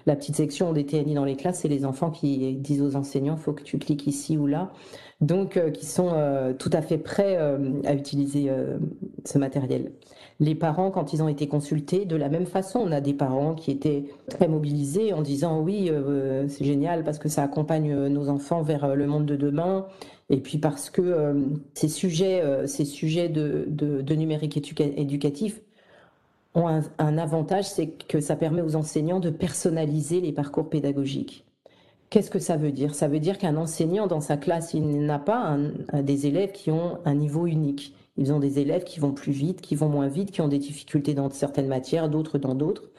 la 0.07 0.15
petite 0.15 0.35
section 0.35 0.73
des 0.73 0.83
TNI 0.83 1.13
dans 1.13 1.25
les 1.25 1.35
classes, 1.35 1.59
c'est 1.59 1.67
les 1.67 1.85
enfants 1.85 2.09
qui 2.09 2.55
disent 2.55 2.81
aux 2.81 2.95
enseignants, 2.95 3.37
faut 3.37 3.53
que 3.53 3.61
tu 3.61 3.77
cliques 3.77 4.07
ici 4.07 4.35
ou 4.35 4.47
là. 4.47 4.71
Donc 5.21 5.61
qui 5.73 5.85
sont 5.85 6.09
tout 6.57 6.71
à 6.73 6.81
fait 6.81 6.97
prêts 6.97 7.37
à 7.37 7.93
utiliser 7.93 8.51
ce 9.25 9.37
matériel 9.37 9.91
les 10.39 10.53
parents, 10.53 10.91
quand 10.91 11.13
ils 11.13 11.23
ont 11.23 11.27
été 11.27 11.47
consultés, 11.47 12.05
de 12.05 12.15
la 12.15 12.29
même 12.29 12.45
façon, 12.45 12.79
on 12.79 12.91
a 12.91 13.01
des 13.01 13.13
parents 13.13 13.55
qui 13.55 13.71
étaient 13.71 14.05
très 14.29 14.47
mobilisés 14.47 15.11
en 15.13 15.21
disant 15.21 15.61
oui, 15.61 15.89
euh, 15.89 16.47
c'est 16.47 16.63
génial 16.63 17.03
parce 17.03 17.17
que 17.17 17.27
ça 17.27 17.41
accompagne 17.41 17.91
euh, 17.91 18.09
nos 18.09 18.29
enfants 18.29 18.61
vers 18.61 18.83
euh, 18.83 18.93
le 18.93 19.07
monde 19.07 19.25
de 19.25 19.35
demain. 19.35 19.87
Et 20.29 20.37
puis 20.37 20.57
parce 20.59 20.89
que 20.89 21.47
ces 21.73 21.87
sujets, 21.87 22.43
ces 22.67 22.83
sujets 22.83 23.29
de, 23.29 24.13
numérique 24.13 24.57
éducatif 24.57 25.61
ont 26.53 26.67
un, 26.67 27.17
avantage, 27.17 27.63
c'est 27.63 27.87
que 27.87 28.19
ça 28.19 28.35
permet 28.35 28.61
aux 28.61 28.75
enseignants 28.75 29.21
de 29.21 29.29
personnaliser 29.29 30.19
les 30.19 30.33
parcours 30.33 30.69
pédagogiques. 30.69 31.45
Qu'est-ce 32.09 32.29
que 32.29 32.39
ça 32.39 32.57
veut 32.57 32.73
dire? 32.73 32.93
Ça 32.93 33.07
veut 33.07 33.21
dire 33.21 33.37
qu'un 33.37 33.55
enseignant 33.55 34.05
dans 34.05 34.19
sa 34.19 34.35
classe, 34.35 34.73
il 34.73 35.05
n'a 35.05 35.17
pas 35.17 35.57
des 35.93 36.27
élèves 36.27 36.51
qui 36.51 36.71
ont 36.71 36.97
un 37.05 37.15
niveau 37.15 37.47
unique. 37.47 37.93
Ils 38.17 38.33
ont 38.33 38.39
des 38.39 38.59
élèves 38.59 38.83
qui 38.83 38.99
vont 38.99 39.11
plus 39.11 39.31
vite, 39.31 39.61
qui 39.61 39.75
vont 39.75 39.89
moins 39.89 40.07
vite, 40.07 40.31
qui 40.31 40.41
ont 40.41 40.47
des 40.47 40.57
difficultés 40.57 41.13
dans 41.13 41.29
certaines 41.29 41.67
matières, 41.67 42.09
d'autres 42.09 42.37
dans 42.37 42.55
d'autres. 42.55 42.89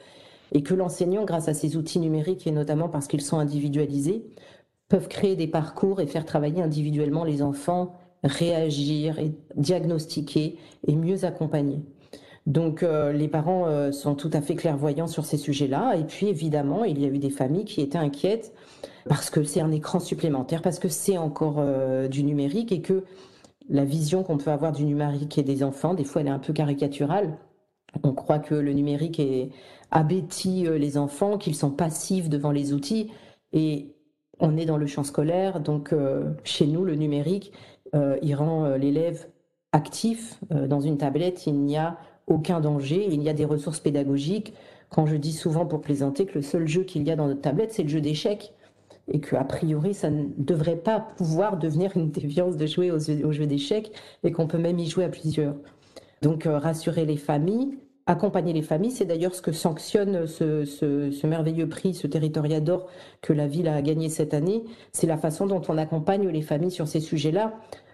Et 0.51 0.63
que 0.63 0.73
l'enseignant, 0.73 1.25
grâce 1.25 1.47
à 1.47 1.53
ces 1.53 1.77
outils 1.77 1.99
numériques, 1.99 2.47
et 2.47 2.51
notamment 2.51 2.89
parce 2.89 3.07
qu'ils 3.07 3.21
sont 3.21 3.37
individualisés, 3.37 4.23
peuvent 4.87 5.07
créer 5.07 5.35
des 5.35 5.47
parcours 5.47 6.01
et 6.01 6.07
faire 6.07 6.25
travailler 6.25 6.61
individuellement 6.61 7.23
les 7.23 7.41
enfants, 7.41 7.93
réagir 8.23 9.19
et 9.19 9.31
diagnostiquer 9.55 10.57
et 10.87 10.95
mieux 10.95 11.25
accompagner. 11.25 11.79
Donc 12.47 12.81
euh, 12.81 13.11
les 13.11 13.27
parents 13.27 13.67
euh, 13.67 13.91
sont 13.91 14.15
tout 14.15 14.31
à 14.33 14.41
fait 14.41 14.55
clairvoyants 14.55 15.07
sur 15.07 15.25
ces 15.25 15.37
sujets-là. 15.37 15.95
Et 15.97 16.03
puis 16.03 16.27
évidemment, 16.27 16.83
il 16.83 16.99
y 16.99 17.05
a 17.05 17.07
eu 17.07 17.19
des 17.19 17.29
familles 17.29 17.65
qui 17.65 17.81
étaient 17.81 17.97
inquiètes 17.97 18.53
parce 19.07 19.29
que 19.29 19.43
c'est 19.43 19.61
un 19.61 19.71
écran 19.71 19.99
supplémentaire, 19.99 20.61
parce 20.61 20.79
que 20.79 20.89
c'est 20.89 21.17
encore 21.17 21.57
euh, 21.59 22.07
du 22.07 22.23
numérique 22.23 22.71
et 22.71 22.81
que 22.81 23.03
la 23.69 23.85
vision 23.85 24.23
qu'on 24.23 24.37
peut 24.37 24.51
avoir 24.51 24.71
du 24.71 24.83
numérique 24.83 25.37
et 25.37 25.43
des 25.43 25.63
enfants, 25.63 25.93
des 25.93 26.03
fois 26.03 26.21
elle 26.21 26.27
est 26.27 26.31
un 26.31 26.39
peu 26.39 26.53
caricaturale. 26.53 27.37
On 28.03 28.13
croit 28.13 28.39
que 28.39 28.55
le 28.55 28.73
numérique 28.73 29.19
est 29.19 29.49
abétit 29.91 30.67
euh, 30.67 30.77
les 30.77 30.97
enfants, 30.97 31.37
qu'ils 31.37 31.55
sont 31.55 31.71
passifs 31.71 32.29
devant 32.29 32.51
les 32.51 32.73
outils. 32.73 33.11
Et 33.53 33.95
on 34.39 34.57
est 34.57 34.65
dans 34.65 34.77
le 34.77 34.85
champ 34.85 35.03
scolaire, 35.03 35.59
donc 35.59 35.91
euh, 35.91 36.31
chez 36.43 36.67
nous, 36.67 36.85
le 36.85 36.95
numérique, 36.95 37.51
euh, 37.95 38.17
il 38.21 38.35
rend 38.35 38.75
l'élève 38.75 39.27
actif. 39.71 40.39
dans 40.49 40.79
une 40.79 40.97
tablette, 40.97 41.45
il 41.45 41.59
n'y 41.59 41.77
a 41.77 41.97
aucun 42.25 42.59
danger, 42.59 43.07
il 43.11 43.21
y 43.21 43.29
a 43.29 43.33
des 43.33 43.45
ressources 43.45 43.79
pédagogiques. 43.79 44.53
Quand 44.89 45.05
je 45.05 45.15
dis 45.15 45.33
souvent 45.33 45.67
pour 45.67 45.81
plaisanter 45.81 46.25
que 46.25 46.35
le 46.35 46.41
seul 46.41 46.67
jeu 46.67 46.83
qu'il 46.83 47.03
y 47.03 47.11
a 47.11 47.15
dans 47.15 47.27
notre 47.27 47.41
tablette, 47.41 47.73
c'est 47.73 47.83
le 47.83 47.89
jeu 47.89 48.01
d'échecs 48.01 48.53
et 49.11 49.19
qu'a 49.19 49.43
priori, 49.43 49.93
ça 49.93 50.09
ne 50.09 50.25
devrait 50.37 50.77
pas 50.77 50.99
pouvoir 50.99 51.57
devenir 51.57 51.95
une 51.95 52.11
déviance 52.11 52.57
de 52.57 52.65
jouer 52.65 52.91
aux, 52.91 52.99
jeux 52.99 53.47
d'échecs 53.47 53.91
et 54.23 54.31
qu'on 54.31 54.47
peut 54.47 54.57
même 54.57 54.79
y 54.79 54.87
jouer 54.87 55.05
à 55.05 55.09
plusieurs. 55.09 55.55
Donc, 56.21 56.45
euh, 56.45 56.57
rassurer 56.57 57.05
les 57.05 57.17
familles, 57.17 57.77
accompagner 58.05 58.53
les 58.53 58.61
familles, 58.61 58.91
c'est 58.91 59.05
d'ailleurs 59.05 59.35
ce 59.35 59.41
que 59.41 59.51
sanctionne 59.51 60.27
ce, 60.27 61.25
merveilleux 61.27 61.69
prix, 61.69 61.93
ce 61.93 62.07
territoria 62.07 62.59
d'or 62.59 62.87
que 63.21 63.33
la 63.33 63.47
ville 63.47 63.67
a 63.67 63.81
gagné 63.81 64.09
cette 64.09 64.33
année. 64.33 64.63
C'est 64.91 65.07
la 65.07 65.17
façon 65.17 65.45
dont 65.45 65.61
on 65.69 65.77
accompagne 65.77 66.27
les 66.27 66.41
familles 66.41 66.71
sur 66.71 66.87
ces 66.87 66.99
sujets-là. 66.99 67.53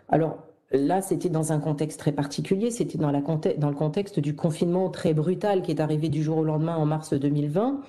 Alors, 0.10 0.39
là, 0.72 1.01
c'était 1.01 1.29
dans 1.29 1.51
un 1.51 1.60
contexte 1.60 2.00
très 2.00 2.12
particulier, 2.12 2.72
c'était 2.72 2.98
dans, 2.98 3.12
le 3.12 3.75
contexte 3.75 4.19
du 4.19 4.36
confinement 4.36 4.89
très 4.89 5.13
brutal 5.13 5.62
qui 5.62 5.72
est 5.72 5.79
arrivé 5.81 6.10
du 6.10 6.24
jour 6.24 6.38
au 6.38 6.43
lendemain 6.43 6.75
en 6.75 6.86
mars 6.86 7.13
2020. 7.13 7.81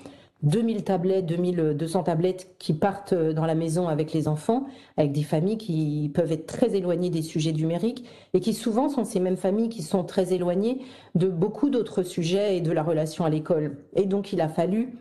2000 0.42 0.84
tablettes, 0.84 1.26
2200 1.26 2.04
tablettes 2.04 2.54
qui 2.58 2.74
partent 2.74 3.14
dans 3.14 3.46
la 3.46 3.54
maison 3.54 3.88
avec 3.88 4.12
les 4.12 4.28
enfants, 4.28 4.66
avec 4.96 5.12
des 5.12 5.22
familles 5.22 5.58
qui 5.58 6.10
peuvent 6.14 6.30
être 6.30 6.46
très 6.46 6.76
éloignées 6.76 7.10
des 7.10 7.22
sujets 7.22 7.52
numériques 7.52 8.04
et 8.34 8.40
qui 8.40 8.52
souvent 8.52 8.88
sont 8.88 9.04
ces 9.04 9.18
mêmes 9.18 9.38
familles 9.38 9.70
qui 9.70 9.82
sont 9.82 10.04
très 10.04 10.34
éloignées 10.34 10.82
de 11.14 11.28
beaucoup 11.28 11.70
d'autres 11.70 12.02
sujets 12.02 12.56
et 12.56 12.60
de 12.60 12.70
la 12.70 12.82
relation 12.82 13.24
à 13.24 13.30
l'école. 13.30 13.78
Et 13.94 14.04
donc 14.04 14.32
il 14.32 14.40
a 14.40 14.48
fallu 14.48 14.92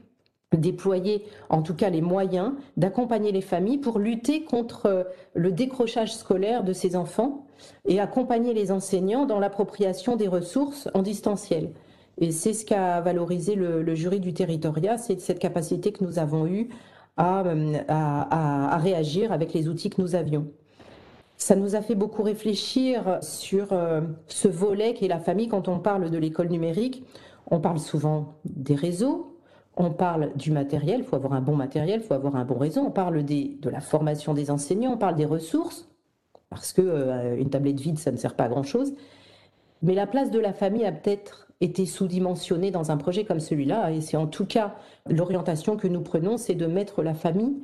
déployer 0.53 1.23
en 1.49 1.61
tout 1.61 1.73
cas 1.73 1.89
les 1.89 2.01
moyens 2.01 2.53
d'accompagner 2.77 3.31
les 3.31 3.41
familles 3.41 3.77
pour 3.77 3.99
lutter 3.99 4.43
contre 4.43 5.07
le 5.33 5.51
décrochage 5.51 6.15
scolaire 6.15 6.63
de 6.63 6.73
ces 6.73 6.95
enfants 6.95 7.45
et 7.85 7.99
accompagner 7.99 8.53
les 8.53 8.71
enseignants 8.71 9.25
dans 9.25 9.39
l'appropriation 9.39 10.15
des 10.15 10.27
ressources 10.27 10.87
en 10.93 11.01
distanciel. 11.01 11.71
Et 12.19 12.31
c'est 12.31 12.53
ce 12.53 12.65
qu'a 12.65 13.01
valorisé 13.01 13.55
le, 13.55 13.93
jury 13.95 14.19
du 14.19 14.33
territoriat, 14.33 14.97
c'est 14.97 15.19
cette 15.19 15.39
capacité 15.39 15.91
que 15.91 16.03
nous 16.03 16.19
avons 16.19 16.47
eue 16.47 16.69
à, 17.17 17.43
à, 17.89 18.77
réagir 18.77 19.31
avec 19.31 19.53
les 19.53 19.67
outils 19.67 19.89
que 19.89 20.01
nous 20.01 20.15
avions. 20.15 20.47
Ça 21.37 21.55
nous 21.55 21.75
a 21.75 21.81
fait 21.81 21.95
beaucoup 21.95 22.23
réfléchir 22.23 23.19
sur 23.21 23.73
euh, 23.73 24.01
ce 24.27 24.47
volet 24.47 24.93
qui 24.93 25.05
est 25.05 25.09
la 25.09 25.19
famille 25.19 25.49
quand 25.49 25.67
on 25.67 25.79
parle 25.79 26.09
de 26.09 26.17
l'école 26.17 26.47
numérique. 26.47 27.03
On 27.51 27.59
parle 27.59 27.79
souvent 27.79 28.35
des 28.45 28.75
réseaux, 28.75 29.37
on 29.75 29.91
parle 29.91 30.31
du 30.35 30.51
matériel, 30.51 31.01
il 31.01 31.05
faut 31.05 31.17
avoir 31.17 31.33
un 31.33 31.41
bon 31.41 31.55
matériel, 31.55 31.99
il 32.01 32.07
faut 32.07 32.13
avoir 32.13 32.37
un 32.37 32.45
bon 32.45 32.57
réseau, 32.57 32.81
on 32.81 32.91
parle 32.91 33.23
de 33.25 33.69
la 33.69 33.81
formation 33.81 34.33
des 34.33 34.49
enseignants, 34.49 34.93
on 34.93 34.97
parle 34.97 35.15
des 35.15 35.25
ressources, 35.25 35.89
parce 36.49 36.71
qu'une 36.71 36.87
euh, 36.87 37.35
une 37.37 37.49
tablette 37.49 37.79
vide, 37.79 37.99
ça 37.99 38.11
ne 38.11 38.17
sert 38.17 38.35
pas 38.35 38.45
à 38.45 38.47
grand-chose. 38.47 38.93
Mais 39.81 39.93
la 39.93 40.07
place 40.07 40.31
de 40.31 40.39
la 40.39 40.53
famille 40.53 40.85
a 40.85 40.91
peut-être 40.93 41.44
été 41.61 41.85
sous-dimensionnée 41.85 42.71
dans 42.71 42.91
un 42.91 42.97
projet 42.97 43.23
comme 43.23 43.39
celui-là, 43.39 43.91
et 43.91 44.01
c'est 44.01 44.17
en 44.17 44.27
tout 44.27 44.45
cas 44.45 44.75
l'orientation 45.09 45.77
que 45.77 45.87
nous 45.87 46.01
prenons, 46.01 46.37
c'est 46.37 46.55
de 46.55 46.65
mettre 46.65 47.01
la 47.01 47.13
famille 47.13 47.61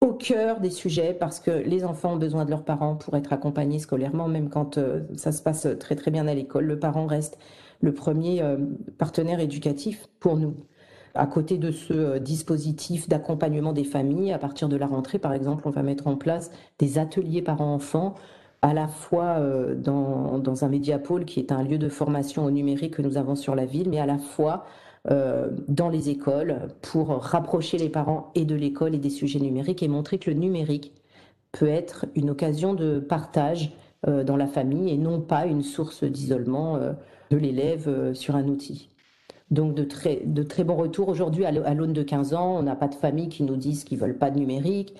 au 0.00 0.12
cœur 0.12 0.60
des 0.60 0.70
sujets, 0.70 1.14
parce 1.14 1.40
que 1.40 1.50
les 1.50 1.84
enfants 1.84 2.14
ont 2.14 2.18
besoin 2.18 2.44
de 2.44 2.50
leurs 2.50 2.64
parents 2.64 2.96
pour 2.96 3.16
être 3.16 3.32
accompagnés 3.32 3.78
scolairement, 3.78 4.28
même 4.28 4.50
quand 4.50 4.76
euh, 4.76 5.00
ça 5.16 5.32
se 5.32 5.42
passe 5.42 5.66
très 5.80 5.96
très 5.96 6.10
bien 6.10 6.26
à 6.26 6.34
l'école. 6.34 6.64
Le 6.64 6.78
parent 6.78 7.06
reste 7.06 7.38
le 7.80 7.94
premier 7.94 8.42
euh, 8.42 8.58
partenaire 8.98 9.40
éducatif 9.40 10.08
pour 10.20 10.36
nous. 10.36 10.54
À 11.14 11.26
côté 11.26 11.58
de 11.58 11.70
ce 11.70 11.92
euh, 11.94 12.18
dispositif 12.18 13.08
d'accompagnement 13.08 13.72
des 13.72 13.84
familles, 13.84 14.32
à 14.32 14.38
partir 14.38 14.68
de 14.68 14.76
la 14.76 14.86
rentrée, 14.86 15.18
par 15.18 15.32
exemple, 15.32 15.62
on 15.66 15.70
va 15.70 15.82
mettre 15.82 16.06
en 16.06 16.16
place 16.16 16.50
des 16.78 16.98
ateliers 16.98 17.40
parents-enfants 17.40 18.14
à 18.64 18.72
la 18.72 18.88
fois 18.88 19.36
euh, 19.40 19.74
dans, 19.74 20.38
dans, 20.38 20.64
un 20.64 20.68
médiapôle 20.70 21.26
qui 21.26 21.38
est 21.38 21.52
un 21.52 21.62
lieu 21.62 21.76
de 21.76 21.90
formation 21.90 22.46
au 22.46 22.50
numérique 22.50 22.94
que 22.94 23.02
nous 23.02 23.18
avons 23.18 23.36
sur 23.36 23.54
la 23.54 23.66
ville, 23.66 23.90
mais 23.90 24.00
à 24.00 24.06
la 24.06 24.16
fois 24.16 24.64
euh, 25.10 25.50
dans 25.68 25.90
les 25.90 26.08
écoles 26.08 26.68
pour 26.80 27.08
rapprocher 27.08 27.76
les 27.76 27.90
parents 27.90 28.32
et 28.34 28.46
de 28.46 28.54
l'école 28.54 28.94
et 28.94 28.98
des 28.98 29.10
sujets 29.10 29.38
numériques 29.38 29.82
et 29.82 29.88
montrer 29.88 30.18
que 30.18 30.30
le 30.30 30.38
numérique 30.38 30.94
peut 31.52 31.68
être 31.68 32.06
une 32.14 32.30
occasion 32.30 32.72
de 32.72 33.00
partage 33.00 33.76
dans 34.06 34.36
la 34.36 34.46
famille 34.46 34.90
et 34.90 34.98
non 34.98 35.20
pas 35.20 35.46
une 35.46 35.62
source 35.62 36.04
d'isolement 36.04 36.78
de 37.30 37.36
l'élève 37.38 38.12
sur 38.12 38.36
un 38.36 38.46
outil. 38.48 38.90
Donc 39.50 39.74
de 39.74 39.84
très, 39.84 40.20
de 40.26 40.42
très 40.42 40.62
bons 40.62 40.76
retours. 40.76 41.08
Aujourd'hui, 41.08 41.46
à 41.46 41.74
l'aune 41.74 41.94
de 41.94 42.02
15 42.02 42.34
ans, 42.34 42.58
on 42.58 42.64
n'a 42.64 42.76
pas 42.76 42.88
de 42.88 42.94
famille 42.94 43.30
qui 43.30 43.44
nous 43.44 43.56
disent 43.56 43.84
qu'ils 43.84 43.98
veulent 43.98 44.18
pas 44.18 44.30
de 44.30 44.38
numérique. 44.38 44.94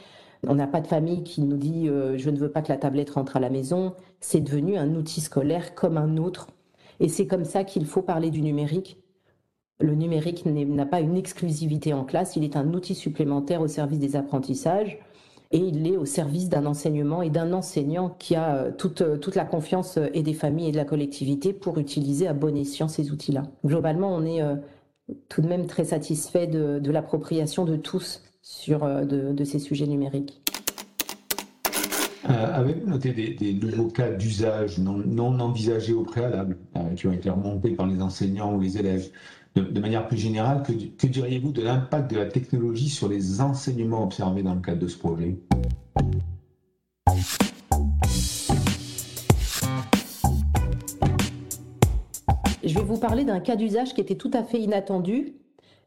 On 0.48 0.54
n'a 0.54 0.66
pas 0.66 0.80
de 0.80 0.86
famille 0.86 1.22
qui 1.22 1.42
nous 1.42 1.56
dit 1.56 1.88
euh, 1.88 2.16
je 2.18 2.30
ne 2.30 2.36
veux 2.36 2.50
pas 2.50 2.62
que 2.62 2.70
la 2.70 2.78
tablette 2.78 3.10
rentre 3.10 3.36
à 3.36 3.40
la 3.40 3.50
maison. 3.50 3.94
C'est 4.20 4.40
devenu 4.40 4.76
un 4.76 4.94
outil 4.94 5.20
scolaire 5.20 5.74
comme 5.74 5.96
un 5.96 6.16
autre. 6.16 6.48
Et 7.00 7.08
c'est 7.08 7.26
comme 7.26 7.44
ça 7.44 7.64
qu'il 7.64 7.86
faut 7.86 8.02
parler 8.02 8.30
du 8.30 8.42
numérique. 8.42 8.98
Le 9.80 9.94
numérique 9.94 10.46
n'a 10.46 10.86
pas 10.86 11.00
une 11.00 11.16
exclusivité 11.16 11.92
en 11.92 12.04
classe, 12.04 12.36
il 12.36 12.44
est 12.44 12.56
un 12.56 12.72
outil 12.74 12.94
supplémentaire 12.94 13.60
au 13.60 13.66
service 13.66 13.98
des 13.98 14.14
apprentissages 14.14 14.98
et 15.50 15.58
il 15.58 15.86
est 15.88 15.96
au 15.96 16.04
service 16.04 16.48
d'un 16.48 16.64
enseignement 16.64 17.22
et 17.22 17.28
d'un 17.28 17.52
enseignant 17.52 18.10
qui 18.10 18.36
a 18.36 18.56
euh, 18.56 18.70
toute, 18.70 19.02
euh, 19.02 19.16
toute 19.16 19.34
la 19.34 19.44
confiance 19.44 19.98
et 20.14 20.22
des 20.22 20.32
familles 20.32 20.68
et 20.68 20.72
de 20.72 20.76
la 20.76 20.84
collectivité 20.84 21.52
pour 21.52 21.78
utiliser 21.78 22.28
à 22.28 22.34
bon 22.34 22.56
escient 22.56 22.86
ces 22.86 23.10
outils-là. 23.10 23.42
Globalement, 23.64 24.14
on 24.14 24.24
est 24.24 24.40
tout 25.28 25.42
de 25.42 25.48
même 25.48 25.66
très 25.66 25.84
satisfait 25.84 26.46
de 26.46 26.90
l'appropriation 26.90 27.64
de 27.64 27.76
tous 27.76 28.22
sur 28.44 28.86
de, 29.06 29.32
de, 29.32 29.44
ces 29.44 29.58
sujets 29.58 29.86
numériques. 29.86 30.42
Avez-vous 32.24 32.88
noté 32.88 33.12
des, 33.12 33.54
nouveaux 33.54 33.88
cas 33.88 34.10
d'usage 34.10 34.78
non, 34.78 34.98
non, 34.98 35.40
envisagés 35.40 35.94
au 35.94 36.02
préalable, 36.02 36.58
qui 36.94 37.06
ont 37.06 37.12
été 37.12 37.30
remontés 37.30 37.70
par 37.70 37.86
les 37.86 38.02
enseignants 38.02 38.54
ou 38.54 38.60
les 38.60 38.76
élèves 38.76 39.10
de, 39.54 39.80
manière 39.80 40.06
plus 40.06 40.18
générale, 40.18 40.62
que, 40.62 40.72
que 40.72 41.06
diriez-vous 41.06 41.52
de 41.52 41.62
l'impact 41.62 42.10
de 42.10 42.18
la 42.18 42.26
technologie 42.26 42.90
sur 42.90 43.08
les 43.08 43.40
enseignements 43.40 44.04
observés 44.04 44.42
dans 44.42 44.54
le 44.54 44.60
cadre 44.60 44.80
de 44.80 44.88
ce 44.88 44.98
projet? 44.98 45.36
Je 52.62 52.74
vais 52.74 52.84
vous 52.84 52.98
parler 52.98 53.24
d'un 53.24 53.40
cas 53.40 53.56
d'usage 53.56 53.94
qui 53.94 54.00
était 54.02 54.16
tout 54.16 54.30
à 54.34 54.42
fait 54.42 54.60
inattendu. 54.60 55.34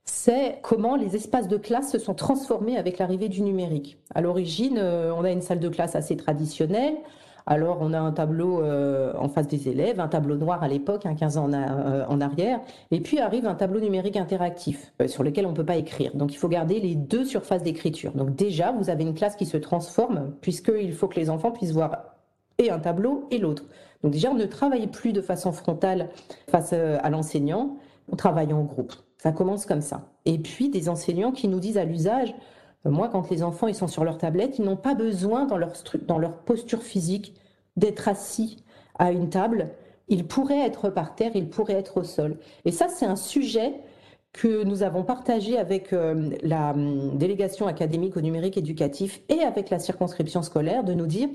C'est 0.10 0.60
comment 0.64 0.96
les 0.96 1.16
espaces 1.16 1.48
de 1.48 1.58
classe 1.58 1.92
se 1.92 2.00
sont 2.00 2.14
transformés 2.14 2.78
avec 2.78 2.98
l'arrivée 2.98 3.30
du 3.30 3.42
numérique. 3.42 3.98
À 4.16 4.22
l'origine, 4.22 4.78
euh, 4.78 5.14
on 5.14 5.24
a 5.24 5.32
une 5.32 5.42
salle 5.42 5.60
de 5.60 5.70
classe 5.70 5.96
assez 5.96 6.18
traditionnelle 6.18 6.96
alors, 7.50 7.78
on 7.80 7.94
a 7.94 8.00
un 8.00 8.12
tableau 8.12 8.62
euh, 8.62 9.14
en 9.18 9.30
face 9.30 9.48
des 9.48 9.70
élèves, 9.70 10.02
un 10.02 10.10
tableau 10.10 10.36
noir 10.36 10.62
à 10.64 10.68
l'époque, 10.68 11.06
un 11.06 11.16
15 11.16 11.38
ans 11.38 11.50
euh, 11.54 12.04
en, 12.06 12.20
arrière, 12.20 12.60
et 12.92 13.00
puis 13.00 13.20
arrive 13.20 13.48
un 13.48 13.56
tableau 13.56 13.80
numérique 13.80 14.18
interactif 14.18 14.92
sur 15.08 15.24
lequel 15.24 15.46
on 15.46 15.52
ne 15.52 15.56
peut 15.56 15.66
pas 15.66 15.78
écrire. 15.78 16.14
Donc, 16.14 16.34
il 16.34 16.38
faut 16.38 16.50
garder 16.50 16.82
les 16.82 16.96
deux 16.96 17.24
surfaces 17.24 17.64
d'écriture. 17.64 18.12
Donc, 18.12 18.36
déjà, 18.36 18.74
vous 18.74 18.90
avez 18.90 19.06
une 19.06 19.14
classe 19.14 19.38
qui 19.38 19.46
se 19.46 19.56
transforme, 19.56 20.34
puisqu'il 20.42 20.92
faut 20.92 21.08
que 21.08 21.18
les 21.18 21.30
enfants 21.30 21.52
puissent 21.52 21.72
voir 21.72 22.18
et 22.58 22.70
un 22.70 22.80
tableau 22.80 23.30
et 23.32 23.38
l'autre. 23.38 23.64
Donc, 24.04 24.12
déjà, 24.12 24.30
on 24.30 24.36
ne 24.36 24.46
travaille 24.46 24.88
plus 24.88 25.14
de 25.14 25.22
façon 25.22 25.54
frontale 25.54 26.10
face 26.50 26.74
à 26.74 27.10
l'enseignant, 27.10 27.78
on 28.12 28.16
travaille 28.16 28.54
en 28.54 28.64
groupe. 28.64 28.94
Ça 29.18 29.32
commence 29.32 29.66
comme 29.66 29.82
ça. 29.82 30.10
Et 30.26 30.38
puis, 30.38 30.70
des 30.70 30.90
enseignants 30.90 31.32
qui 31.32 31.48
nous 31.48 31.60
disent 31.60 31.78
à 31.78 31.86
l'usage, 31.86 32.34
moi, 32.86 33.10
quand 33.10 33.30
les 33.30 33.44
enfants 33.44 33.68
ils 33.68 33.76
sont 33.76 33.88
sur 33.88 34.04
leur 34.04 34.18
tablette, 34.18 34.60
ils 34.60 34.66
n'ont 34.66 34.78
pas 34.78 34.94
besoin 34.94 35.46
dans 35.46 35.58
leur, 35.58 35.74
dans 36.06 36.18
leur 36.18 36.38
posture 36.38 36.84
physique 36.84 37.34
d'être 37.76 38.08
assis 38.08 38.64
à 38.98 39.12
une 39.12 39.30
table. 39.30 39.70
Ils 40.08 40.26
pourraient 40.26 40.66
être 40.66 40.90
par 40.90 41.16
terre, 41.16 41.32
ils 41.36 41.50
pourraient 41.50 41.74
être 41.74 41.98
au 41.98 42.04
sol. 42.04 42.38
Et 42.66 42.72
ça, 42.72 42.88
c'est 42.88 43.06
un 43.06 43.16
sujet 43.16 43.74
que 44.34 44.64
nous 44.64 44.84
avons 44.84 45.04
partagé 45.04 45.58
avec 45.58 45.94
euh, 45.94 46.30
la 46.44 46.72
hum, 46.72 47.18
délégation 47.18 47.68
académique 47.68 48.16
au 48.18 48.22
numérique 48.22 48.58
éducatif 48.58 49.22
et 49.30 49.40
avec 49.40 49.70
la 49.70 49.80
circonscription 49.80 50.44
scolaire 50.44 50.84
de 50.84 50.94
nous 50.94 51.08
dire, 51.08 51.30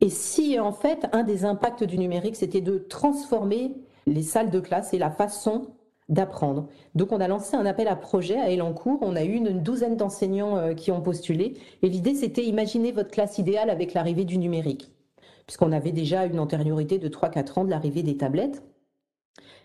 et 0.00 0.08
si 0.08 0.58
en 0.58 0.72
fait 0.72 1.06
un 1.12 1.22
des 1.22 1.44
impacts 1.44 1.84
du 1.84 1.98
numérique, 1.98 2.36
c'était 2.36 2.60
de 2.60 2.78
transformer 2.78 3.74
les 4.06 4.22
salles 4.22 4.50
de 4.50 4.60
classe 4.60 4.94
et 4.94 4.98
la 4.98 5.10
façon 5.10 5.68
d'apprendre. 6.12 6.68
Donc 6.94 7.10
on 7.10 7.20
a 7.20 7.26
lancé 7.26 7.56
un 7.56 7.66
appel 7.66 7.88
à 7.88 7.96
projet 7.96 8.38
à 8.38 8.50
Elancourt, 8.50 8.98
on 9.00 9.16
a 9.16 9.24
eu 9.24 9.32
une 9.32 9.62
douzaine 9.62 9.96
d'enseignants 9.96 10.56
euh, 10.56 10.74
qui 10.74 10.92
ont 10.92 11.00
postulé 11.00 11.54
et 11.82 11.88
l'idée 11.88 12.14
c'était 12.14 12.44
imaginer 12.44 12.92
votre 12.92 13.10
classe 13.10 13.38
idéale 13.38 13.70
avec 13.70 13.94
l'arrivée 13.94 14.24
du 14.24 14.36
numérique, 14.38 14.92
puisqu'on 15.46 15.72
avait 15.72 15.92
déjà 15.92 16.26
une 16.26 16.38
antériorité 16.38 16.98
de 16.98 17.08
3-4 17.08 17.60
ans 17.60 17.64
de 17.64 17.70
l'arrivée 17.70 18.02
des 18.02 18.16
tablettes. 18.16 18.62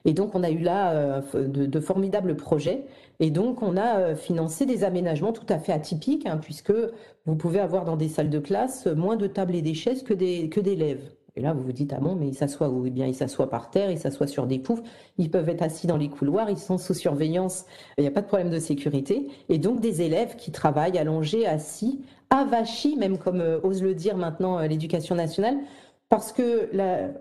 Et 0.06 0.14
donc 0.14 0.36
on 0.36 0.44
a 0.44 0.50
eu 0.50 0.60
là 0.60 0.94
euh, 0.94 1.22
de, 1.48 1.80
formidables 1.82 2.38
projets 2.38 2.86
et 3.20 3.30
donc 3.30 3.62
on 3.62 3.76
a 3.76 4.00
euh, 4.00 4.16
financé 4.16 4.66
des 4.66 4.86
aménagements 4.86 5.34
tout 5.34 5.46
à 5.50 5.60
fait 5.60 5.74
atypiques, 5.74 6.26
hein, 6.26 6.40
puisque 6.42 6.74
vous 7.26 7.36
pouvez 7.36 7.60
avoir 7.60 7.84
dans 7.84 7.98
des 7.98 8.08
salles 8.08 8.30
de 8.30 8.40
classe 8.40 8.88
moins 8.88 9.18
de 9.18 9.28
tables 9.28 9.56
et 9.56 9.62
des 9.62 9.74
chaises 9.74 10.04
que 10.04 10.14
d'élèves. 10.14 11.12
Et 11.38 11.42
là, 11.42 11.54
vous 11.54 11.62
vous 11.62 11.72
dites, 11.72 11.94
ah 11.94 12.00
bon, 12.00 12.16
mais 12.16 12.28
ils 12.28 12.34
s'assoient 12.34 12.70
où? 12.70 12.88
Eh 12.88 12.90
bien, 12.90 13.08
par 13.52 13.70
terre, 13.70 13.92
ils 13.92 14.00
s'assoient 14.00 14.26
sur 14.26 14.48
des 14.48 14.58
poufs, 14.58 14.82
ils 15.20 15.30
peuvent 15.30 15.48
être 15.50 15.62
assis 15.62 15.86
dans 15.86 15.96
les 15.96 16.10
couloirs, 16.10 16.50
ils 16.50 16.58
sont 16.58 16.80
sous 16.80 16.96
surveillance, 16.96 17.68
il 18.00 18.02
n'y 18.02 18.08
a 18.08 18.12
pas 18.12 18.22
de 18.22 18.26
problème 18.26 18.50
de 18.50 18.58
sécurité. 18.58 19.28
Et 19.48 19.60
donc, 19.60 19.80
des 19.80 20.02
élèves 20.02 20.36
qui 20.36 20.52
travaillent 20.52 20.98
allongés, 20.98 21.46
assis, 21.46 22.02
avachis, 22.32 22.96
même 22.98 23.20
comme 23.20 23.42
euh, 23.42 23.60
ose 23.62 23.84
le 23.84 23.94
dire 23.94 24.18
maintenant 24.18 24.58
euh, 24.58 24.66
l'éducation 24.66 25.14
nationale, 25.14 25.58
parce 26.10 26.32
que 26.32 26.72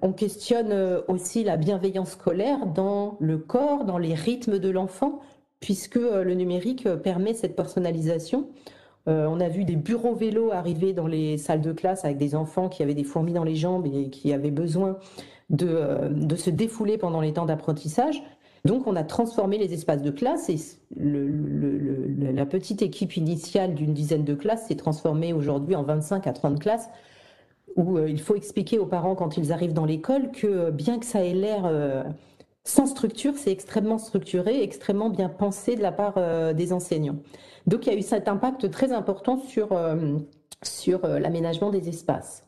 on 0.01 0.13
questionne 0.15 0.73
euh, 0.73 1.03
aussi 1.09 1.45
la 1.45 1.59
bienveillance 1.59 2.13
scolaire 2.13 2.67
dans 2.67 3.19
le 3.21 3.37
corps, 3.37 3.85
dans 3.85 3.99
les 3.99 4.15
rythmes 4.15 4.59
de 4.59 4.71
l'enfant, 4.71 5.21
puisque 5.61 5.97
le 5.97 6.33
numérique 6.35 6.89
permet 7.03 7.35
cette 7.35 7.55
personnalisation. 7.55 8.49
Euh, 9.09 9.27
on 9.29 9.41
a 9.41 9.49
vu 9.49 9.65
des 9.65 9.77
bureaux 9.77 10.15
vélos 10.15 10.51
arriver 10.53 10.93
dans 10.93 11.07
les 11.07 11.39
salles 11.39 11.61
de 11.61 11.73
classe 11.73 12.05
avec 12.05 12.19
des 12.19 12.35
enfants 12.35 12.69
qui 12.69 12.83
avaient 12.83 12.95
des 12.95 13.05
fourmis 13.05 13.33
dans 13.33 13.45
les 13.45 13.55
jambes 13.55 13.87
et 13.87 14.11
qui 14.11 14.33
avaient 14.33 14.51
besoin 14.51 14.99
de, 15.49 15.69
euh, 15.69 16.37
se 16.37 16.51
défouler 16.51 16.99
pendant 16.99 17.21
les 17.21 17.33
temps 17.33 17.47
d'apprentissage. 17.47 18.23
Donc 18.65 18.89
on 18.89 18.97
a 18.97 19.05
transformé 19.05 19.59
les 19.59 19.73
espaces 19.73 20.03
de 20.03 20.11
classe 20.11 20.49
et 20.49 20.57
la 20.97 22.47
petite 22.47 22.83
équipe 22.83 23.17
initiale 23.17 23.75
d'une 23.75 23.95
dizaine 23.95 24.25
de 24.25 24.35
classes 24.35 24.67
s'est 24.67 24.75
transformée 24.75 25.33
aujourd'hui 25.33 25.77
en 25.77 25.85
25 25.85 26.27
à 26.27 26.33
30 26.33 26.59
classes 26.59 26.89
où 27.77 28.01
il 28.01 28.21
faut 28.21 28.35
expliquer 28.35 28.81
aux 28.81 28.87
parents 28.87 29.15
quand 29.15 29.37
ils 29.37 29.53
arrivent 29.53 29.75
dans 29.75 29.85
l'école 29.85 30.33
que 30.33 30.71
bien 30.71 30.99
que 30.99 31.07
ça 31.07 31.25
ait 31.25 31.35
l'air 31.35 31.71
sans 32.67 32.87
structure, 32.87 33.35
c'est 33.37 33.53
extrêmement 33.53 33.99
structuré, 33.99 34.63
extrêmement 34.63 35.09
bien 35.09 35.29
pensé 35.29 35.77
de 35.77 35.83
la 35.83 35.93
part 35.93 36.19
des 36.53 36.73
enseignants. 36.73 37.17
Donc 37.67 37.87
il 37.87 37.93
y 37.93 37.97
a 37.97 37.99
eu 37.99 38.03
cet 38.03 38.27
impact 38.29 38.71
très 38.71 38.93
important 38.93 39.39
sur, 39.39 39.69
sur 40.63 41.07
l'aménagement 41.07 41.71
des 41.71 41.89
espaces. 41.89 42.45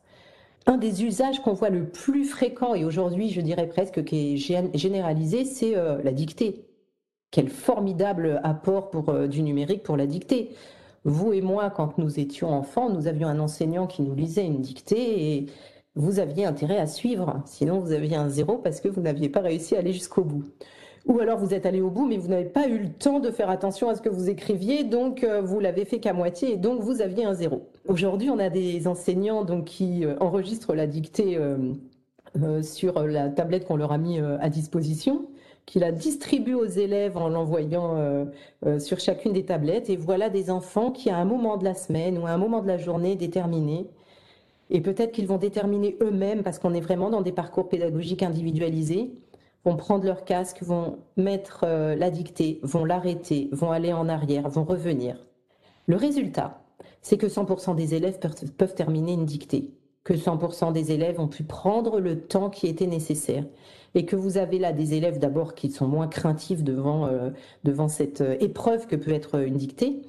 Un 0.67 0.77
des 0.77 1.05
usages 1.05 1.41
qu'on 1.41 1.53
voit 1.53 1.71
le 1.71 1.89
plus 1.89 2.25
fréquent, 2.25 2.75
et 2.75 2.85
aujourd'hui 2.85 3.31
je 3.31 3.41
dirais 3.41 3.69
presque 3.69 4.05
qui 4.05 4.35
est 4.35 4.77
généralisé, 4.77 5.45
c'est 5.45 5.75
la 5.75 6.13
dictée. 6.13 6.67
Quel 7.31 7.49
formidable 7.49 8.41
apport 8.43 8.91
du 9.29 9.43
numérique 9.43 9.85
pour 9.85 9.97
la 9.97 10.07
dictée. 10.07 10.51
Vous 11.05 11.33
et 11.33 11.41
moi, 11.43 11.71
quand 11.71 11.97
nous 11.97 12.19
étions 12.19 12.51
enfants, 12.51 12.91
nous 12.91 13.07
avions 13.07 13.29
un 13.29 13.39
enseignant 13.39 13.87
qui 13.87 14.03
nous 14.03 14.17
lisait 14.17 14.45
une 14.45 14.61
dictée 14.61 15.37
et 15.37 15.47
vous 15.99 16.21
aviez 16.21 16.47
intérêt 16.47 16.79
à 16.79 16.87
suivre. 16.87 17.43
Sinon, 17.45 17.81
vous 17.81 17.93
aviez 17.93 18.17
un 18.17 18.29
zéro 18.29 18.57
parce 18.59 18.81
que 18.81 18.89
vous 18.89 19.01
n'aviez 19.01 19.29
pas 19.29 19.41
réussi 19.41 19.75
à 19.75 19.81
aller 19.81 19.93
jusqu'au 19.93 20.23
bout. 20.23 20.45
Ou 21.07 21.19
alors 21.19 21.39
vous 21.39 21.55
êtes 21.55 21.67
allé 21.67 21.81
au 21.81 21.91
bout, 21.91 22.07
mais 22.07 22.19
vous 22.19 22.29
n'avez 22.29 22.45
pas 22.45 22.69
eu 22.69 22.79
le 22.79 22.91
temps 22.91 23.19
de 23.19 23.31
faire 23.31 23.51
attention 23.51 23.89
à 23.89 23.97
ce 23.97 24.03
que 24.03 24.09
vous 24.09 24.29
écriviez, 24.29 24.85
donc 24.85 25.25
euh, 25.25 25.41
vous 25.41 25.59
l'avez 25.59 25.85
fait 25.85 25.99
qu'à 26.01 26.13
moitié, 26.13 26.53
et 26.53 26.57
donc 26.57 26.81
vous 26.81 27.01
aviez 27.01 27.25
un 27.25 27.35
zéro. 27.35 27.69
Aujourd'hui, 27.89 28.31
on 28.31 28.39
a 28.39 28.51
des 28.51 28.87
enseignants 28.87 29.45
donc, 29.45 29.65
qui 29.65 30.05
euh, 30.05 30.17
enregistrent 30.21 30.75
la 30.75 30.87
dictée 30.87 31.37
euh, 31.37 32.63
sur 32.63 33.03
la 33.03 33.31
tablette 33.31 33.67
qu'on 33.67 33.77
leur 33.77 33.91
a 33.91 33.99
mis 33.99 34.21
à 34.21 34.49
disposition 34.51 35.27
qui 35.65 35.79
la 35.79 35.93
distribue 35.93 36.55
aux 36.55 36.67
élèves 36.67 37.17
en 37.17 37.29
l'envoyant 37.29 37.97
sur 38.79 39.01
chacune 39.01 39.33
des 39.33 39.45
tablettes. 39.45 39.91
Et 39.91 39.97
voilà 39.97 40.31
des 40.31 40.51
enfants 40.51 40.91
qui, 40.91 41.11
à 41.11 41.17
un 41.17 41.25
moment 41.25 41.57
de 41.57 41.65
la 41.65 41.75
semaine 41.75 42.17
ou 42.17 42.27
à 42.27 42.31
un 42.31 42.39
moment 42.39 42.63
de 42.63 42.69
la 42.69 42.79
journée 42.79 43.17
déterminé, 43.17 43.87
et 44.71 44.81
peut-être 44.81 45.13
qu'ils 45.13 45.27
vont 45.27 45.39
déterminer 45.39 45.97
eux-mêmes, 46.03 46.43
parce 46.43 46.59
qu'on 46.59 46.75
est 46.75 46.81
vraiment 46.81 47.11
dans 47.11 47.23
des 47.23 47.33
parcours 47.33 47.69
pédagogiques 47.69 48.23
individualisés, 48.23 49.13
vont 49.65 49.77
prendre 49.77 50.05
leur 50.05 50.25
casque, 50.25 50.63
vont 50.63 50.99
mettre 51.17 51.65
euh, 51.65 51.97
la 51.97 52.11
dictée, 52.11 52.61
vont 52.63 52.85
l'arrêter, 52.85 53.49
vont 53.53 53.71
aller 53.71 53.93
en 53.93 54.09
arrière, 54.09 54.49
vont 54.49 54.65
revenir. 54.65 55.27
Le 55.87 55.97
résultat, 55.97 56.63
c'est 57.01 57.17
que 57.17 57.27
100% 57.27 57.75
des 57.75 57.95
élèves 57.95 58.19
peuvent 58.57 58.75
terminer 58.75 59.13
une 59.13 59.25
dictée, 59.25 59.71
que 60.05 60.15
100% 60.15 60.73
des 60.73 60.93
élèves 60.93 61.19
ont 61.19 61.29
pu 61.29 61.45
prendre 61.45 62.01
le 62.01 62.21
temps 62.21 62.51
qui 62.51 62.67
était 62.67 62.87
nécessaire 62.87 63.45
et 63.95 64.05
que 64.05 64.17
vous 64.17 64.37
avez 64.37 64.59
là 64.59 64.73
des 64.73 64.95
élèves 64.95 65.19
d'abord 65.19 65.55
qui 65.55 65.71
sont 65.71 65.89
moins 65.89 66.09
craintifs 66.09 66.63
devant, 66.63 67.07
euh, 67.07 67.31
devant 67.65 67.89
cette 67.89 68.21
euh, 68.21 68.37
épreuve 68.41 68.87
que 68.87 68.97
peut 68.97 69.13
être 69.13 69.41
une 69.41 69.57
dictée 69.57 70.03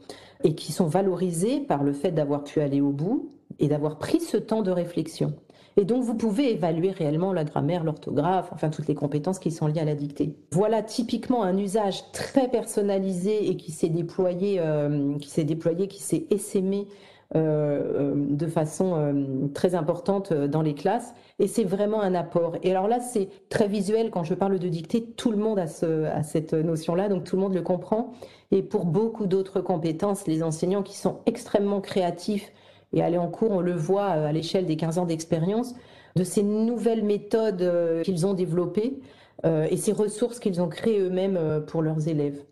et 0.44 0.54
qui 0.54 0.72
sont 0.72 0.88
valorisés 0.88 1.62
par 1.62 1.84
le 1.84 1.94
fait 1.94 2.12
d'avoir 2.12 2.44
pu 2.44 2.60
aller 2.62 2.82
au 2.82 2.92
bout 2.92 3.32
et 3.58 3.68
d'avoir 3.68 3.98
pris 3.98 4.20
ce 4.20 4.38
temps 4.38 4.62
de 4.62 4.72
réflexion. 4.72 5.34
Et 5.78 5.86
donc, 5.86 6.04
vous 6.04 6.16
pouvez 6.16 6.52
évaluer 6.52 6.92
réellement 6.92 7.32
la 7.32 7.46
grammaire, 7.46 7.84
l'orthographe, 7.84 8.50
enfin 8.52 8.70
toutes 8.70 8.88
les 8.88 8.96
compétences 8.96 9.40
qui 9.40 9.52
sont 9.52 9.68
liées 9.68 9.80
à 9.80 9.86
la 9.86 9.96
dictée. 9.96 10.36
Voilà 10.52 10.82
typiquement 10.82 11.44
un 11.44 11.58
usage 11.58 12.12
très 12.12 12.50
personnalisé 12.50 13.50
et 13.50 13.56
qui 13.56 13.72
s'est 13.72 13.90
déployé, 13.90 14.58
euh, 14.60 15.18
qui 15.20 15.30
s'est 15.30 15.46
déployé, 15.46 15.88
qui 15.88 16.02
s'est 16.02 16.26
essaimé 16.32 16.88
euh, 17.36 18.16
de 18.16 18.48
façon 18.48 18.96
euh, 18.96 19.48
très 19.54 19.76
importante 19.76 20.32
euh, 20.32 20.48
dans 20.48 20.64
les 20.64 20.74
classes. 20.74 21.14
Et 21.38 21.46
c'est 21.46 21.64
vraiment 21.64 22.02
un 22.02 22.16
apport. 22.16 22.56
Et 22.64 22.72
alors 22.72 22.88
là, 22.88 23.00
c'est 23.00 23.30
très 23.50 23.68
visuel. 23.68 24.10
Quand 24.10 24.24
je 24.24 24.34
parle 24.34 24.58
de 24.58 24.68
dictée, 24.68 25.04
tout 25.16 25.30
le 25.30 25.38
monde 25.38 25.60
a, 25.60 25.68
ce, 25.68 26.06
a 26.06 26.24
cette 26.24 26.54
notion-là, 26.54 27.08
donc 27.08 27.26
tout 27.26 27.36
le 27.36 27.44
monde 27.44 27.54
le 27.54 27.62
comprend. 27.62 28.14
Et 28.50 28.64
pour 28.64 28.86
beaucoup 28.86 29.28
d'autres 29.28 29.62
compétences, 29.62 30.26
les 30.26 30.42
enseignants 30.42 30.82
qui 30.82 30.98
sont 30.98 31.20
extrêmement 31.28 31.82
créatifs, 31.82 32.52
et 32.94 33.04
aller 33.04 33.18
en 33.18 33.28
cours, 33.28 33.52
on 33.52 33.62
le 33.62 33.74
voit 33.74 34.08
à 34.08 34.32
l'échelle 34.32 34.66
des 34.66 34.76
15 34.76 34.98
ans 34.98 35.06
d'expérience, 35.06 35.76
de 36.16 36.24
ces 36.24 36.44
nouvelles 36.44 37.04
méthodes 37.04 38.02
qu'ils 38.04 38.26
ont 38.26 38.34
développées 38.34 39.00
et 39.44 39.78
ces 39.78 39.92
ressources 39.92 40.40
qu'ils 40.40 40.62
ont 40.62 40.68
créées 40.68 41.00
eux-mêmes 41.00 41.64
pour 41.68 41.82
leurs 41.82 42.08
élèves. 42.08 42.44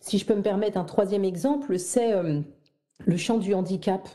Si 0.00 0.18
je 0.18 0.26
peux 0.26 0.34
me 0.34 0.42
permettre 0.42 0.76
un 0.78 0.84
troisième 0.84 1.24
exemple, 1.24 1.78
c'est 1.78 2.12
le 2.98 3.16
champ 3.16 3.38
du 3.38 3.54
handicap. 3.54 4.08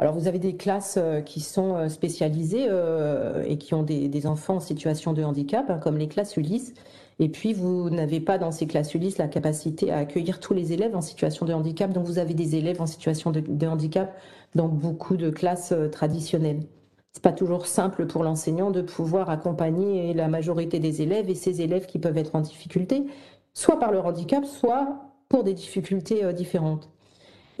Alors 0.00 0.14
vous 0.14 0.28
avez 0.28 0.38
des 0.38 0.56
classes 0.56 0.96
euh, 0.96 1.20
qui 1.20 1.40
sont 1.40 1.76
euh, 1.76 1.88
spécialisées 1.90 2.66
euh, 2.70 3.44
et 3.46 3.58
qui 3.58 3.74
ont 3.74 3.82
des, 3.82 4.26
enfants 4.26 4.56
en 4.56 4.60
situation 4.60 5.12
de 5.12 5.22
handicap, 5.22 5.68
hein, 5.68 5.78
comme 5.78 5.98
les 5.98 6.08
classes 6.08 6.38
Ulysse. 6.38 6.72
Et 7.22 7.28
puis 7.28 7.52
vous 7.52 7.90
n'avez 7.90 8.18
pas 8.18 8.38
dans 8.38 8.50
ces 8.50 8.66
classes 8.66 8.94
Ulysse 8.94 9.18
la 9.18 9.28
capacité 9.28 9.92
à 9.92 9.98
accueillir 9.98 10.40
tous 10.40 10.54
les 10.54 10.72
élèves 10.72 10.96
en 10.96 11.02
situation 11.02 11.44
de 11.44 11.52
handicap. 11.52 11.92
Donc 11.92 12.06
vous 12.06 12.18
avez 12.18 12.32
des 12.32 12.56
élèves 12.56 12.80
en 12.80 12.86
situation 12.86 13.30
de, 13.30 13.66
handicap 13.66 14.16
dans 14.54 14.68
beaucoup 14.68 15.18
de 15.18 15.28
classes 15.28 15.74
traditionnelles. 15.92 16.62
C'est 17.12 17.22
pas 17.22 17.32
toujours 17.32 17.66
simple 17.66 18.06
pour 18.06 18.24
l'enseignant 18.24 18.70
de 18.70 18.80
pouvoir 18.80 19.28
accompagner 19.28 20.14
la 20.14 20.28
majorité 20.28 20.78
des 20.78 21.02
élèves 21.02 21.28
et 21.28 21.34
ces 21.34 21.60
élèves 21.60 21.84
qui 21.84 21.98
peuvent 21.98 22.16
être 22.16 22.34
en 22.34 22.40
difficulté, 22.40 23.04
soit 23.52 23.78
par 23.78 23.92
leur 23.92 24.06
handicap, 24.06 24.46
soit 24.46 25.12
pour 25.28 25.44
des 25.44 25.52
difficultés 25.52 26.32
différentes. 26.32 26.88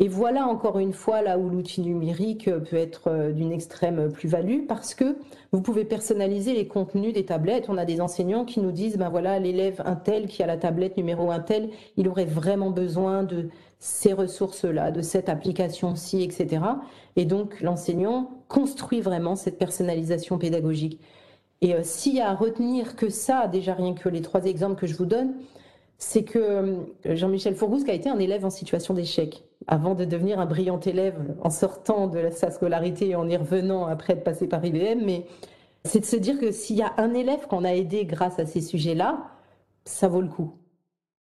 Et 0.02 0.08
voilà 0.08 0.46
encore 0.46 0.78
une 0.78 0.94
fois 0.94 1.20
là 1.20 1.38
où 1.38 1.50
l'outil 1.50 1.82
numérique 1.82 2.50
peut 2.70 2.76
être 2.76 3.08
euh, 3.08 3.32
d'une 3.32 3.52
extrême 3.52 4.10
plus-value 4.10 4.64
parce 4.66 4.94
que 4.94 5.18
vous 5.52 5.60
pouvez 5.60 5.84
personnaliser 5.84 6.54
les 6.54 6.66
contenus 6.66 7.12
des 7.12 7.26
tablettes. 7.26 7.68
On 7.68 7.76
a 7.76 7.84
des 7.84 8.00
enseignants 8.00 8.46
qui 8.46 8.60
nous 8.60 8.72
disent, 8.72 8.96
ben 8.96 9.10
voilà, 9.10 9.38
l'élève 9.38 9.82
un 9.84 9.96
tel 9.96 10.26
qui 10.26 10.42
a 10.42 10.46
la 10.46 10.56
tablette 10.56 10.96
numéro 10.96 11.30
un 11.30 11.40
tel, 11.40 11.68
il 11.98 12.08
aurait 12.08 12.24
vraiment 12.24 12.70
besoin 12.70 13.24
de 13.24 13.50
ces 13.78 14.14
ressources-là, 14.14 14.90
de 14.90 15.02
cette 15.02 15.28
application-ci, 15.28 16.22
etc. 16.22 16.62
Et 17.16 17.26
donc 17.26 17.60
l'enseignant 17.60 18.30
construit 18.48 19.02
vraiment 19.02 19.36
cette 19.36 19.58
personnalisation 19.58 20.38
pédagogique. 20.38 20.98
Et 21.60 21.74
euh, 21.74 21.80
s'il 21.82 22.14
y 22.14 22.20
a 22.22 22.30
à 22.30 22.34
retenir 22.34 22.96
que 22.96 23.10
ça, 23.10 23.48
déjà 23.48 23.74
rien 23.74 23.92
que 23.92 24.08
les 24.08 24.22
trois 24.22 24.46
exemples 24.46 24.80
que 24.80 24.86
je 24.86 24.96
vous 24.96 25.04
donne, 25.04 25.34
c'est 25.98 26.24
que 26.24 26.38
euh, 26.38 26.74
Jean-Michel 27.04 27.54
Fourgous 27.54 27.84
a 27.86 27.92
été 27.92 28.08
un 28.08 28.18
élève 28.18 28.46
en 28.46 28.50
situation 28.50 28.94
d'échec 28.94 29.44
avant 29.66 29.94
de 29.94 30.04
devenir 30.04 30.40
un 30.40 30.46
brillant 30.46 30.80
élève 30.80 31.36
en 31.42 31.50
sortant 31.50 32.06
de 32.06 32.30
sa 32.30 32.50
scolarité 32.50 33.10
et 33.10 33.16
en 33.16 33.28
y 33.28 33.36
revenant 33.36 33.86
après 33.86 34.14
de 34.14 34.20
passer 34.20 34.48
par 34.48 34.64
IBM, 34.64 35.04
mais 35.04 35.26
c'est 35.84 36.00
de 36.00 36.04
se 36.04 36.16
dire 36.16 36.38
que 36.38 36.50
s'il 36.50 36.76
y 36.76 36.82
a 36.82 36.92
un 36.98 37.14
élève 37.14 37.46
qu'on 37.46 37.64
a 37.64 37.72
aidé 37.74 38.04
grâce 38.04 38.38
à 38.38 38.46
ces 38.46 38.60
sujets-là, 38.60 39.28
ça 39.84 40.08
vaut 40.08 40.20
le 40.20 40.28
coup. 40.28 40.54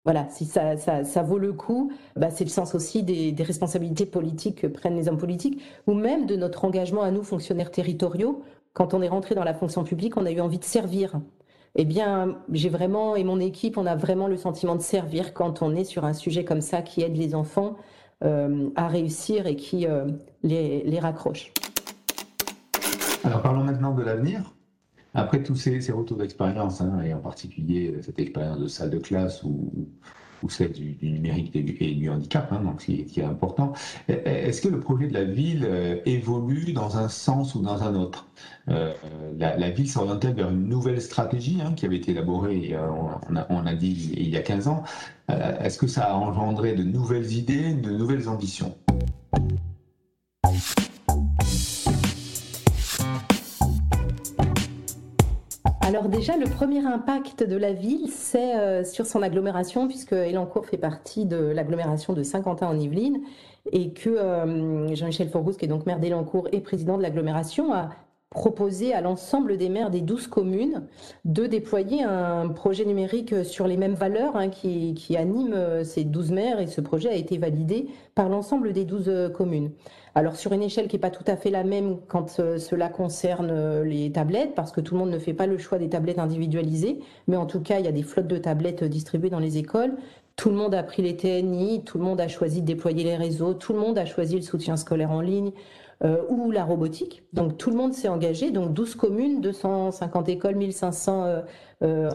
Voilà, 0.05 0.27
si 0.29 0.45
ça, 0.45 0.75
vaut 1.23 1.37
le 1.37 1.53
coup, 1.53 1.91
bah 2.17 2.29
c'est 2.29 2.43
le 2.43 2.49
sens 2.49 2.75
aussi 2.75 3.03
des, 3.03 3.31
des, 3.31 3.43
responsabilités 3.43 4.05
politiques 4.05 4.61
que 4.61 4.67
prennent 4.67 4.97
les 4.97 5.07
hommes 5.07 5.17
politiques, 5.17 5.61
ou 5.87 5.93
même 5.93 6.25
de 6.25 6.35
notre 6.35 6.65
engagement 6.65 7.03
à 7.03 7.11
nous, 7.11 7.23
fonctionnaires 7.23 7.71
territoriaux. 7.71 8.43
Quand 8.73 8.93
on 8.93 9.01
est 9.01 9.07
rentré 9.07 9.33
dans 9.33 9.45
la 9.45 9.53
fonction 9.53 9.85
publique, 9.85 10.17
on 10.17 10.25
a 10.25 10.31
eu 10.31 10.41
envie 10.41 10.59
de 10.59 10.65
servir 10.65 11.21
eh 11.75 11.85
bien, 11.85 12.37
j'ai 12.51 12.69
vraiment, 12.69 13.15
et 13.15 13.23
mon 13.23 13.39
équipe, 13.39 13.77
on 13.77 13.85
a 13.85 13.95
vraiment 13.95 14.27
le 14.27 14.37
sentiment 14.37 14.75
de 14.75 14.81
servir 14.81 15.33
quand 15.33 15.61
on 15.61 15.75
est 15.75 15.83
sur 15.83 16.05
un 16.05 16.13
sujet 16.13 16.45
comme 16.45 16.61
ça 16.61 16.81
qui 16.83 17.01
aide 17.01 17.17
les 17.17 17.33
enfants 17.33 17.75
à 18.75 18.87
réussir 18.87 19.47
et 19.47 19.55
qui 19.55 19.85
euh, 19.85 20.05
les, 20.43 20.83
les, 20.83 20.99
raccroche. 20.99 21.51
Alors 23.23 23.41
parlons 23.41 23.63
maintenant 23.63 23.93
de 23.93 24.03
l'avenir. 24.03 24.53
Après 25.13 25.43
tous 25.43 25.55
ces, 25.55 25.81
ces 25.81 25.91
retours 25.91 26.17
d'expérience, 26.17 26.81
hein, 26.81 27.01
et 27.01 27.13
en 27.13 27.19
particulier 27.19 27.95
cette 28.01 28.19
expérience 28.19 28.59
de 28.59 28.67
salle 28.67 28.89
de 28.89 28.97
classe 28.97 29.43
où, 29.43 29.89
ou 30.43 30.49
celle 30.49 30.71
du, 30.71 30.97
numérique 31.01 31.55
et 31.55 31.93
du 31.93 32.09
handicap, 32.09 32.51
hein, 32.51 32.61
donc 32.63 32.79
qui, 32.79 33.05
qui, 33.05 33.21
est 33.21 33.25
important. 33.25 33.73
Est-ce 34.07 34.61
que 34.61 34.67
le 34.67 34.79
projet 34.79 35.07
de 35.07 35.13
la 35.13 35.23
ville 35.23 35.65
euh, 35.65 35.97
évolue 36.05 36.73
dans 36.73 36.97
un 36.97 37.09
sens 37.09 37.55
ou 37.55 37.61
dans 37.61 37.83
un 37.83 37.95
autre? 37.95 38.27
Euh, 38.69 38.93
la, 39.37 39.69
ville 39.69 39.89
s'orientait 39.89 40.31
vers 40.31 40.49
une 40.49 40.67
nouvelle 40.67 41.01
stratégie 41.01 41.59
hein, 41.63 41.73
qui 41.73 41.85
avait 41.85 41.97
été 41.97 42.11
élaborée, 42.11 42.71
euh, 42.73 42.87
on, 43.49 43.65
a, 43.65 43.73
dit 43.73 44.13
il 44.15 44.29
y 44.29 44.37
a 44.37 44.41
15 44.41 44.67
ans? 44.67 44.83
Est-ce 45.29 45.77
que 45.77 45.87
ça 45.87 46.11
a 46.11 46.13
engendré 46.15 46.73
de 46.73 46.83
nouvelles 46.83 47.31
idées, 47.31 47.73
de 47.73 47.91
nouvelles 47.91 48.27
ambitions? 48.27 48.75
Alors 55.93 56.09
déjà, 56.09 56.37
le 56.37 56.45
premier 56.49 56.83
impact 56.83 57.47
de 57.47 57.55
la 57.55 57.71
ville, 57.71 58.09
c'est 58.09 58.55
euh, 58.55 58.83
sur 58.83 59.05
son 59.05 59.21
agglomération, 59.21 59.87
puisque 59.87 60.13
Elancourt 60.13 60.65
fait 60.65 60.79
partie 60.79 61.27
de 61.27 61.37
l'agglomération 61.37 62.13
de 62.13 62.23
Saint-Quentin 62.23 62.65
en 62.65 62.79
Yvelines, 62.79 63.21
et 63.71 63.93
que 63.93 64.09
euh, 64.09 64.95
Jean-Michel 64.95 65.29
Forgous, 65.29 65.53
qui 65.53 65.65
est 65.65 65.67
donc 65.67 65.85
maire 65.85 65.99
d'Elancourt 65.99 66.47
et 66.51 66.61
président 66.61 66.97
de 66.97 67.03
l'agglomération, 67.03 67.75
a 67.75 67.91
proposé 68.33 68.93
à 68.93 69.01
l'ensemble 69.01 69.57
des 69.57 69.69
maires 69.69 69.91
des 69.91 70.01
12 70.01 70.27
communes 70.27 70.83
de 71.23 71.45
déployer 71.45 72.03
un 72.03 72.49
projet 72.49 72.83
numérique 72.83 73.45
sur 73.45 73.67
les 73.67 73.77
mêmes 73.77 73.93
valeurs 73.93 74.35
hein, 74.35 74.49
qui, 74.49 75.15
animent 75.15 75.53
euh, 75.53 75.83
ces 75.83 76.03
12 76.03 76.31
maires, 76.31 76.59
et 76.59 76.67
ce 76.67 76.81
projet 76.81 77.09
a 77.09 77.15
été 77.15 77.37
validé 77.37 77.87
par 78.15 78.29
l'ensemble 78.29 78.73
des 78.73 78.85
12 78.85 79.31
communes. 79.33 79.71
Alors 80.15 80.35
sur 80.35 80.53
une 80.53 80.61
échelle 80.61 80.87
qui 80.87 80.95
n'est 80.95 81.01
pas 81.01 81.09
tout 81.09 81.23
à 81.25 81.35
fait 81.35 81.49
la 81.49 81.63
même 81.63 81.97
quand 82.07 82.39
euh, 82.39 82.57
cela 82.57 82.89
concerne 82.89 83.49
euh, 83.51 83.83
les 83.83 84.11
tablettes, 84.11 84.53
parce 84.55 84.71
que 84.71 84.81
tout 84.81 84.93
le 84.93 84.99
monde 84.99 85.11
ne 85.11 85.19
fait 85.19 85.33
pas 85.33 85.47
le 85.47 85.57
choix 85.57 85.77
des 85.77 85.89
tablettes 85.89 86.19
individualisées, 86.19 86.99
mais 87.27 87.37
en 87.37 87.45
tout 87.45 87.61
cas 87.61 87.79
il 87.79 87.85
y 87.85 87.87
a 87.87 87.91
des 87.91 88.03
flottes 88.03 88.27
de 88.27 88.37
tablettes 88.37 88.83
distribuées 88.83 89.29
dans 89.29 89.39
les 89.39 89.57
écoles. 89.57 89.93
Tout 90.35 90.49
le 90.49 90.55
monde 90.55 90.73
a 90.73 90.81
pris 90.81 91.03
les 91.03 91.15
TNI, 91.15 91.83
tout 91.83 91.99
le 91.99 92.03
monde 92.03 92.19
a 92.19 92.27
choisi 92.27 92.61
de 92.61 92.65
déployer 92.65 93.03
les 93.03 93.15
réseaux, 93.15 93.53
tout 93.53 93.73
le 93.73 93.79
monde 93.79 93.99
a 93.99 94.05
choisi 94.05 94.35
le 94.35 94.41
soutien 94.41 94.77
scolaire 94.77 95.11
en 95.11 95.21
ligne. 95.21 95.51
Ou 96.01 96.51
la 96.51 96.65
robotique. 96.65 97.23
Donc 97.33 97.57
tout 97.57 97.69
le 97.69 97.77
monde 97.77 97.93
s'est 97.93 98.09
engagé, 98.09 98.51
donc 98.51 98.73
12 98.73 98.95
communes, 98.95 99.41
250 99.41 100.29
écoles, 100.29 100.55
1500 100.55 101.43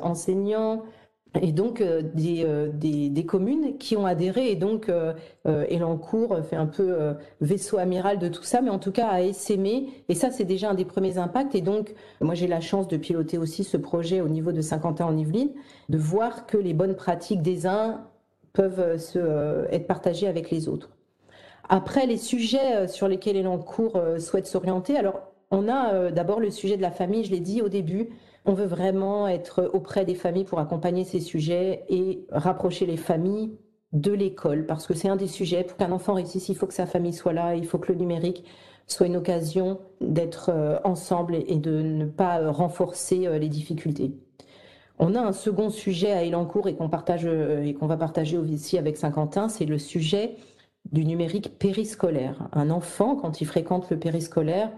enseignants, 0.03 0.83
et 1.41 1.53
donc 1.53 1.81
euh, 1.81 2.03
euh, 2.17 2.71
des, 2.73 3.09
des, 3.11 3.27
communes 3.27 3.77
qui 3.79 3.97
ont 3.97 4.07
adhéré. 4.07 4.51
Et 4.51 4.57
donc 4.57 4.89
euh, 4.89 5.13
Elancourt 5.45 6.39
fait 6.45 6.57
un 6.57 6.67
peu 6.67 7.15
vaisseau 7.41 7.79
amiral 7.79 8.19
de 8.19 8.29
tout 8.29 8.43
ça, 8.43 8.61
mais 8.61 8.71
en 8.71 8.79
tout 8.79 8.93
cas 8.93 9.09
a 9.09 9.23
essaimé. 9.23 10.05
Et 10.09 10.15
ça 10.15 10.31
c'est 10.31 10.45
déjà 10.45 10.71
un 10.71 10.75
des 10.75 10.85
premiers 10.85 11.19
impacts. 11.19 11.55
Et 11.55 11.61
donc 11.61 11.95
moi 12.21 12.35
j'ai 12.35 12.47
la 12.47 12.61
chance 12.61 12.89
de 12.89 12.97
piloter 12.97 13.39
aussi 13.39 13.65
ce 13.65 13.77
projet 13.77 14.21
au 14.21 14.29
niveau 14.29 14.53
de 14.53 14.61
Saint-Quentin 14.61 15.07
en 15.07 15.17
Yvelines, 15.17 15.53
de 15.89 15.99
voir 15.99 16.47
que 16.47 16.57
les 16.57 16.75
bonnes 16.75 16.97
pratiques 16.97 17.43
des 17.43 17.67
uns 17.67 18.05
peuvent 18.53 18.99
se, 18.99 19.67
être 19.71 19.87
partagées 19.87 20.27
avec 20.27 20.51
les 20.51 20.69
autres. 20.69 20.91
Après 21.69 22.07
les 22.07 22.17
sujets 22.17 22.89
sur 22.89 23.09
lesquels 23.09 23.37
Elancourt 23.37 24.01
souhaite 24.19 24.47
s'orienter, 24.47 24.97
alors 24.97 25.21
on 25.51 25.69
a 25.69 26.11
d'abord 26.11 26.41
le 26.41 26.51
sujet 26.51 26.77
de 26.77 26.83
la 26.83 26.91
famille, 26.91 27.25
je 27.25 27.31
l'ai 27.31 27.41
dit 27.41 27.61
au 27.63 27.69
début, 27.69 28.09
on 28.47 28.55
veut 28.55 28.67
vraiment 28.67 29.29
être 29.29 29.71
auprès 29.75 30.07
des 30.07 30.15
familles 30.15 30.45
pour 30.45 30.59
accompagner 30.59 31.05
ces 31.05 31.21
sujets 31.21 31.85
et 31.91 32.27
rapprocher 32.31 32.87
les 32.87 32.97
familles 32.97 33.53
de 33.93 34.13
l'école, 34.13 34.67
parce 34.67 34.87
que 34.87 34.95
c'est 34.95 35.09
un 35.09 35.17
des 35.17 35.27
sujets. 35.27 35.65
Pour 35.65 35.77
qu'un 35.77 35.93
enfant 35.93 36.15
réussisse, 36.15 36.49
il 36.49 36.57
faut 36.57 36.67
que 36.67 36.75
sa 36.75 36.87
famille 36.87 37.13
soit 37.13 37.33
là, 37.33 37.55
il 37.55 37.67
faut 37.67 37.79
que 37.79 37.93
le 37.93 37.99
numérique 37.99 38.45
soit 38.87 39.07
une 39.07 39.17
occasion 39.17 39.81
d'être 40.01 40.51
euh, 40.51 40.79
ensemble 40.85 41.35
et 41.35 41.57
de 41.57 41.83
ne 41.83 42.07
pas 42.07 42.41
euh, 42.41 42.51
renforcer 42.51 43.27
euh, 43.27 43.39
les 43.39 43.49
difficultés. 43.49 44.15
On 44.99 45.15
a 45.15 45.21
un 45.21 45.33
second 45.33 45.71
sujet 45.71 46.11
à 46.11 46.25
Elancourt 46.25 46.69
et 46.69 46.75
qu'on 46.75 46.89
partage 46.89 47.25
et 47.25 47.73
qu'on 47.75 47.87
va 47.87 47.97
partager 47.97 48.37
aussi 48.37 48.79
avec 48.79 48.97
Saint-Quentin, 48.97 49.49
c'est 49.49 49.65
le 49.65 49.79
sujet 49.79 50.35
du 50.93 51.05
numérique 51.05 51.59
périscolaire. 51.59 52.49
Un 52.53 52.71
enfant, 52.71 53.17
quand 53.17 53.41
il 53.41 53.47
fréquente 53.47 53.91
le 53.91 53.99
périscolaire, 53.99 54.71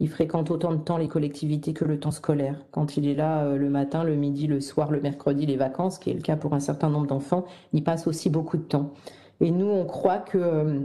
il 0.00 0.08
fréquente 0.08 0.50
autant 0.50 0.72
de 0.72 0.78
temps 0.78 0.96
les 0.96 1.08
collectivités 1.08 1.72
que 1.72 1.84
le 1.84 1.98
temps 1.98 2.12
scolaire. 2.12 2.64
Quand 2.70 2.96
il 2.96 3.08
est 3.08 3.14
là 3.14 3.44
euh, 3.44 3.56
le 3.56 3.68
matin, 3.68 4.04
le 4.04 4.14
midi, 4.14 4.46
le 4.46 4.60
soir, 4.60 4.90
le 4.90 5.00
mercredi, 5.00 5.44
les 5.44 5.56
vacances, 5.56 5.98
qui 5.98 6.10
est 6.10 6.14
le 6.14 6.20
cas 6.20 6.36
pour 6.36 6.54
un 6.54 6.60
certain 6.60 6.88
nombre 6.88 7.06
d'enfants, 7.06 7.44
il 7.72 7.82
passe 7.82 8.06
aussi 8.06 8.30
beaucoup 8.30 8.56
de 8.56 8.62
temps. 8.62 8.92
Et 9.40 9.50
nous, 9.50 9.66
on 9.66 9.84
croit 9.84 10.18
que 10.18 10.38
euh, 10.38 10.80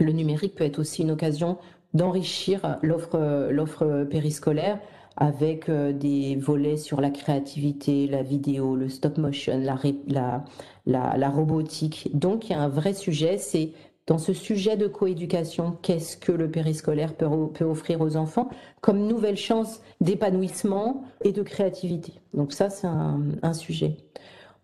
le 0.00 0.12
numérique 0.12 0.54
peut 0.54 0.64
être 0.64 0.80
aussi 0.80 1.02
une 1.02 1.12
occasion 1.12 1.58
d'enrichir 1.94 2.78
l'offre, 2.82 3.48
l'offre 3.50 4.04
périscolaire 4.04 4.80
avec 5.16 5.68
euh, 5.68 5.92
des 5.92 6.36
volets 6.36 6.76
sur 6.76 7.00
la 7.00 7.10
créativité, 7.10 8.06
la 8.06 8.22
vidéo, 8.22 8.76
le 8.76 8.88
stop 8.88 9.16
motion, 9.16 9.58
la, 9.58 10.44
la, 10.84 11.16
la 11.16 11.30
robotique. 11.30 12.10
Donc 12.12 12.48
il 12.48 12.52
y 12.52 12.54
a 12.54 12.60
un 12.60 12.68
vrai 12.68 12.92
sujet, 12.92 13.38
c'est 13.38 13.72
dans 14.06 14.18
ce 14.18 14.32
sujet 14.32 14.76
de 14.76 14.86
coéducation, 14.86 15.76
qu'est-ce 15.82 16.16
que 16.16 16.30
le 16.30 16.48
périscolaire 16.48 17.14
peut, 17.14 17.26
offrir 17.64 18.00
aux 18.00 18.16
enfants 18.16 18.48
comme 18.80 19.06
nouvelle 19.06 19.36
chance 19.36 19.80
d'épanouissement 20.00 21.04
et 21.24 21.32
de 21.32 21.42
créativité? 21.42 22.12
Donc 22.32 22.52
ça, 22.52 22.70
c'est 22.70 22.86
un, 22.86 23.52
sujet. 23.52 23.96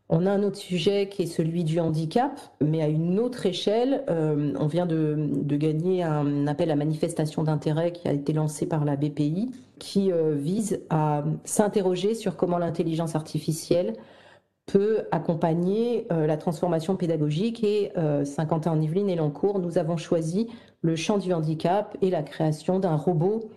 On 0.09 0.26
a 0.26 0.31
un 0.31 0.44
autre 0.44 0.59
sujet 0.59 1.09
qui 1.09 1.22
est 1.22 1.26
celui 1.26 1.64
du 1.64 1.81
handicap, 1.81 2.38
mais 2.61 2.83
à 2.83 2.88
une 2.88 3.18
autre 3.18 3.46
échelle. 3.46 4.05
Euh, 4.09 4.52
on 4.61 4.66
vient 4.66 4.87
de, 4.87 5.16
de, 5.18 5.57
gagner 5.57 6.05
un 6.05 6.46
appel 6.46 6.70
à 6.70 6.76
manifestation 6.76 7.42
d'intérêt 7.42 7.92
qui 7.92 8.07
a 8.07 8.12
été 8.12 8.33
lancé 8.33 8.66
par 8.66 8.85
la 8.85 8.94
BPI, 8.94 9.50
qui 9.81 10.12
euh, 10.12 10.37
vise 10.37 10.83
à 10.90 11.24
s'interroger 11.44 12.14
sur 12.14 12.37
comment 12.37 12.59
l'intelligence 12.59 13.16
artificielle 13.16 13.94
peut 14.66 15.05
accompagner 15.11 16.07
euh, 16.12 16.27
la 16.27 16.37
transformation 16.37 16.96
pédagogique. 16.96 17.64
Et 17.64 17.92
euh, 17.96 18.25
Saint-Quentin 18.25 18.72
en 18.72 18.81
Yvelines 18.81 19.11
et 19.11 19.16
Lancourt, 19.16 19.59
nous 19.59 19.79
avons 19.79 19.96
choisi 19.96 20.48
le 20.83 20.96
champ 20.96 21.18
du 21.18 21.33
handicap 21.33 21.96
et 22.01 22.11
la 22.11 22.22
création 22.22 22.79
d'un 22.79 22.96
robot 22.96 23.51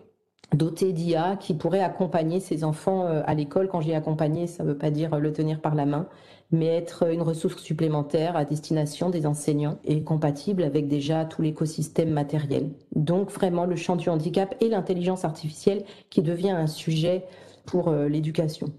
doté 0.53 0.93
d'IA 0.93 1.37
qui 1.37 1.55
pourrait 1.55 1.81
accompagner 1.81 2.39
ces 2.39 2.63
enfants 2.63 3.05
euh, 3.05 3.21
à 3.25 3.33
l'école. 3.33 3.67
Quand 3.67 3.81
je 3.81 3.87
dis 3.87 3.93
accompagner, 3.93 4.47
ça 4.47 4.63
ne 4.63 4.69
veut 4.69 4.77
pas 4.77 4.91
dire 4.91 5.19
le 5.19 5.33
tenir 5.33 5.59
par 5.59 5.75
la 5.75 5.85
main, 5.85 6.07
mais 6.51 6.67
être 6.67 7.11
une 7.11 7.21
ressource 7.21 7.61
supplémentaire 7.61 8.35
à 8.35 8.45
destination 8.45 9.09
des 9.09 9.25
enseignants 9.25 9.79
et 9.85 10.03
compatible 10.03 10.63
avec 10.63 10.87
déjà 10.87 11.25
tout 11.25 11.41
l'écosystème 11.41 12.11
matériel. 12.11 12.69
Donc 12.95 13.31
vraiment 13.31 13.65
le 13.65 13.75
champ 13.75 13.95
du 13.95 14.09
handicap 14.09 14.55
et 14.61 14.69
l'intelligence 14.69 15.25
artificielle 15.25 15.83
qui 16.09 16.21
devient 16.21 16.51
un 16.51 16.67
sujet 16.67 17.25
pour 17.65 17.91
l'éducation. 17.91 18.71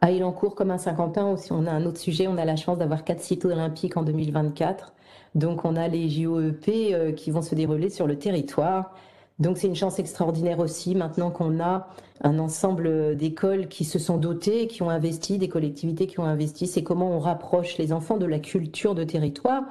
À 0.00 0.12
Elancourt, 0.12 0.54
comme 0.54 0.70
à 0.70 0.78
Saint-Quentin, 0.78 1.30
aussi, 1.30 1.52
on 1.52 1.66
a 1.66 1.70
un 1.70 1.86
autre 1.86 1.98
sujet. 1.98 2.26
On 2.28 2.36
a 2.36 2.44
la 2.44 2.56
chance 2.56 2.78
d'avoir 2.78 3.04
quatre 3.04 3.22
sites 3.22 3.44
olympiques 3.44 3.96
en 3.96 4.02
2024. 4.02 4.92
Donc, 5.34 5.64
on 5.64 5.76
a 5.76 5.88
les 5.88 6.08
JOEP 6.08 6.68
euh, 6.68 7.12
qui 7.12 7.30
vont 7.30 7.42
se 7.42 7.54
dérouler 7.54 7.88
sur 7.88 8.06
le 8.06 8.18
territoire. 8.18 8.94
Donc, 9.38 9.58
c'est 9.58 9.66
une 9.66 9.76
chance 9.76 9.98
extraordinaire 9.98 10.58
aussi, 10.60 10.94
maintenant 10.94 11.30
qu'on 11.30 11.60
a 11.60 11.88
un 12.22 12.38
ensemble 12.38 13.16
d'écoles 13.16 13.68
qui 13.68 13.84
se 13.84 13.98
sont 13.98 14.16
dotées, 14.16 14.66
qui 14.66 14.82
ont 14.82 14.90
investi, 14.90 15.38
des 15.38 15.48
collectivités 15.48 16.06
qui 16.06 16.20
ont 16.20 16.24
investi. 16.24 16.66
C'est 16.66 16.82
comment 16.82 17.10
on 17.10 17.18
rapproche 17.18 17.76
les 17.78 17.92
enfants 17.92 18.16
de 18.16 18.26
la 18.26 18.38
culture 18.38 18.94
de 18.94 19.04
territoire 19.04 19.64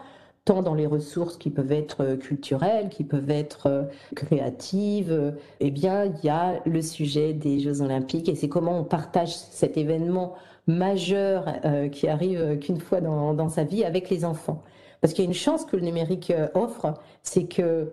tant 0.45 0.61
dans 0.61 0.75
les 0.75 0.85
ressources 0.85 1.37
qui 1.37 1.49
peuvent 1.49 1.71
être 1.71 2.01
euh, 2.01 2.17
culturelles, 2.17 2.89
qui 2.89 3.03
peuvent 3.03 3.31
être 3.31 3.65
euh, 3.65 3.83
créatives, 4.15 5.35
eh 5.59 5.71
bien, 5.71 6.05
il 6.05 6.23
y 6.23 6.29
a 6.29 6.61
le 6.65 6.81
sujet 6.81 7.33
des 7.33 7.59
Jeux 7.59 7.81
Olympiques 7.81 8.29
et 8.29 8.35
c'est 8.35 8.47
comment 8.47 8.79
on 8.79 8.83
partage 8.83 9.35
cet 9.35 9.75
événement 9.75 10.35
majeur 10.67 11.47
euh, 11.65 11.89
qui 11.89 12.07
arrive 12.07 12.59
qu'une 12.59 12.79
fois 12.79 13.01
dans, 13.01 13.49
sa 13.49 13.63
vie 13.63 13.83
avec 13.83 14.09
les 14.09 14.23
enfants. 14.23 14.61
Parce 15.01 15.13
qu'il 15.13 15.25
y 15.25 15.27
a 15.27 15.29
une 15.29 15.35
chance 15.35 15.65
que 15.65 15.75
le 15.75 15.83
numérique 15.83 16.31
offre, 16.53 16.93
c'est 17.21 17.45
que 17.45 17.91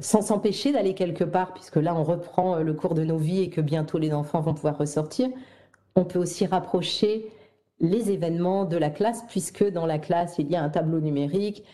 sans 0.00 0.20
s'empêcher 0.20 0.72
d'aller 0.72 0.94
quelque 0.94 1.24
part, 1.24 1.54
puisque 1.54 1.76
là 1.76 1.94
on 1.94 2.02
reprend 2.02 2.56
le 2.56 2.74
cours 2.74 2.94
de 2.94 3.04
nos 3.04 3.16
vies 3.16 3.42
et 3.42 3.50
que 3.50 3.60
bientôt 3.60 3.98
les 3.98 4.12
enfants 4.12 4.40
vont 4.40 4.52
pouvoir 4.52 4.76
ressortir, 4.76 5.30
on 5.94 6.04
peut 6.04 6.18
aussi 6.18 6.44
rapprocher 6.44 7.30
les 7.82 8.12
événements 8.12 8.64
de 8.64 8.76
la 8.76 8.90
classe, 8.90 9.24
puisque 9.28 9.68
dans 9.68 9.86
la 9.86 9.98
classe, 9.98 10.36
il 10.38 10.50
y 10.50 10.56
a 10.56 10.62
un 10.62 10.68
tableau 10.68 11.00
numérique, 11.00 11.64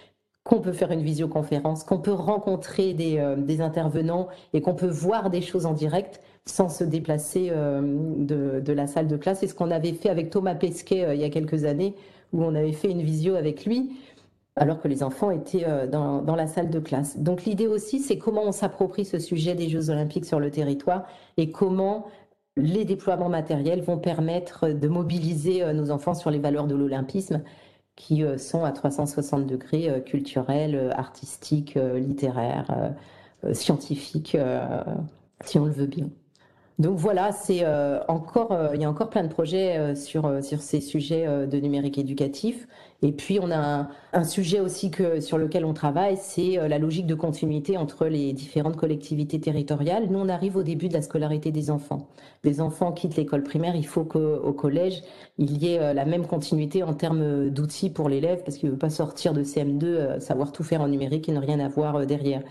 qu'on 0.45 0.61
peut 0.61 0.73
faire 0.73 0.91
une 0.93 1.03
visioconférence, 1.03 1.85
qu'on 1.85 1.99
peut 1.99 2.13
rencontrer 2.13 2.95
des, 2.95 3.19
euh, 3.19 3.37
des 3.37 3.61
intervenants 3.61 4.29
et 4.55 4.63
qu'on 4.63 4.75
peut 4.75 4.89
voir 4.89 5.31
des 5.31 5.43
choses 5.43 5.67
en 5.67 5.75
direct 5.75 6.21
sans 6.47 6.71
se 6.71 6.85
déplacer 6.85 7.49
euh, 7.51 7.83
de, 7.83 8.61
de, 8.61 8.73
la 8.73 8.87
salle 8.87 9.09
de 9.09 9.17
classe. 9.17 9.41
C'est 9.41 9.47
ce 9.47 9.55
qu'on 9.55 9.71
avait 9.71 9.93
fait 9.93 10.09
avec 10.09 10.31
Thomas 10.31 10.55
Pesquet 10.55 11.05
euh, 11.05 11.15
il 11.15 11.21
y 11.21 11.25
a 11.25 11.29
quelques 11.29 11.65
années, 11.65 11.95
où 12.33 12.43
on 12.43 12.55
avait 12.55 12.73
fait 12.73 12.91
une 12.91 13.03
visio 13.03 13.35
avec 13.35 13.67
lui, 13.67 13.91
alors 14.57 14.81
que 14.81 14.89
les 14.89 15.03
enfants 15.03 15.31
étaient 15.31 15.65
dans, 15.87 16.21
dans 16.21 16.35
la 16.35 16.47
salle 16.47 16.69
de 16.69 16.81
classe. 16.81 17.19
Donc 17.19 17.45
l'idée 17.45 17.69
aussi, 17.69 18.01
c'est 18.01 18.19
comment 18.19 18.43
on 18.45 18.53
s'approprie 18.53 19.05
ce 19.05 19.19
sujet 19.19 19.55
des 19.55 19.69
Jeux 19.69 19.89
olympiques 19.89 20.25
sur 20.25 20.41
le 20.41 20.51
territoire 20.51 21.07
et 21.37 21.53
comment 21.53 22.07
les 22.57 22.85
déploiements 22.85 23.29
matériels 23.29 23.83
vont 23.83 23.99
permettre 23.99 24.69
de 24.71 24.89
mobiliser 24.89 25.73
nos 25.73 25.93
enfants 25.93 26.15
sur 26.15 26.31
les 26.31 26.41
valeurs 26.41 26.67
de 26.67 26.75
l'olympisme 26.75 27.43
qui 27.99 28.23
euh, 28.23 28.39
sont 28.39 28.65
à 28.65 28.71
360 28.71 29.47
degrés 29.47 29.91
euh, 29.91 30.01
culturels, 30.01 30.77
euh, 30.77 30.91
artistiques, 30.93 31.75
littéraires, 31.75 32.95
scientifiques, 33.53 34.37
si 35.45 35.59
on 35.59 35.65
le 35.65 35.73
veut 35.73 35.87
bien. 35.87 36.09
Donc 36.79 36.97
voilà, 36.97 37.33
c'est 37.33 37.65
encore, 38.09 38.57
il 38.75 38.81
y 38.81 38.85
a 38.85 38.91
encore 38.91 39.11
plein 39.11 39.23
de 39.23 39.29
projets 39.29 39.95
sur 39.95 40.43
sur 40.43 40.61
ces 40.61 40.81
sujets 40.81 41.47
de 41.47 41.59
numérique 41.59 41.99
éducatif. 41.99 42.67
Et 43.03 43.13
puis 43.13 43.39
on 43.41 43.51
a 43.53 43.89
un, 44.13 44.25
sujet 44.25 44.59
aussi 44.59 44.91
que 44.91 45.21
sur 45.21 45.39
lequel 45.39 45.65
on 45.65 45.73
travaille, 45.73 46.17
c'est 46.17 46.57
la 46.69 46.79
logique 46.79 47.07
de 47.07 47.15
continuité 47.15 47.77
entre 47.77 48.07
les 48.07 48.33
différentes 48.33 48.77
collectivités 48.77 49.41
territoriales. 49.41 50.09
Nous, 50.11 50.19
on 50.19 50.29
arrive 50.29 50.57
au 50.57 50.65
début 50.65 50.89
de 50.89 50.95
la 50.95 51.03
scolarité 51.03 51.53
des 51.53 51.71
enfants. 51.71 52.09
Les 52.43 52.61
enfants 52.61 52.91
quittent 52.91 53.15
l'école 53.15 53.45
primaire, 53.45 53.77
il 53.77 53.87
faut 53.87 54.05
qu'au 54.05 54.53
collège 54.53 55.03
il 55.39 55.63
y 55.63 55.75
ait 55.75 55.95
la 55.95 56.05
même 56.05 56.27
continuité 56.27 56.83
en 56.83 56.93
termes 56.93 57.51
d'outils 57.51 57.91
pour 57.91 58.09
l'élève, 58.09 58.43
parce 58.45 58.57
qu'il 58.59 58.69
ne 58.69 58.73
veut 58.73 58.79
pas 58.79 58.91
sortir 58.91 59.33
de 59.33 59.45
CM2, 59.45 60.19
savoir 60.19 60.51
tout 60.51 60.65
faire 60.65 60.81
en 60.81 60.89
numérique 60.89 61.29
et 61.29 61.33
ne 61.33 61.39
rien 61.39 61.61
avoir 61.61 62.05
derrière. 62.05 62.43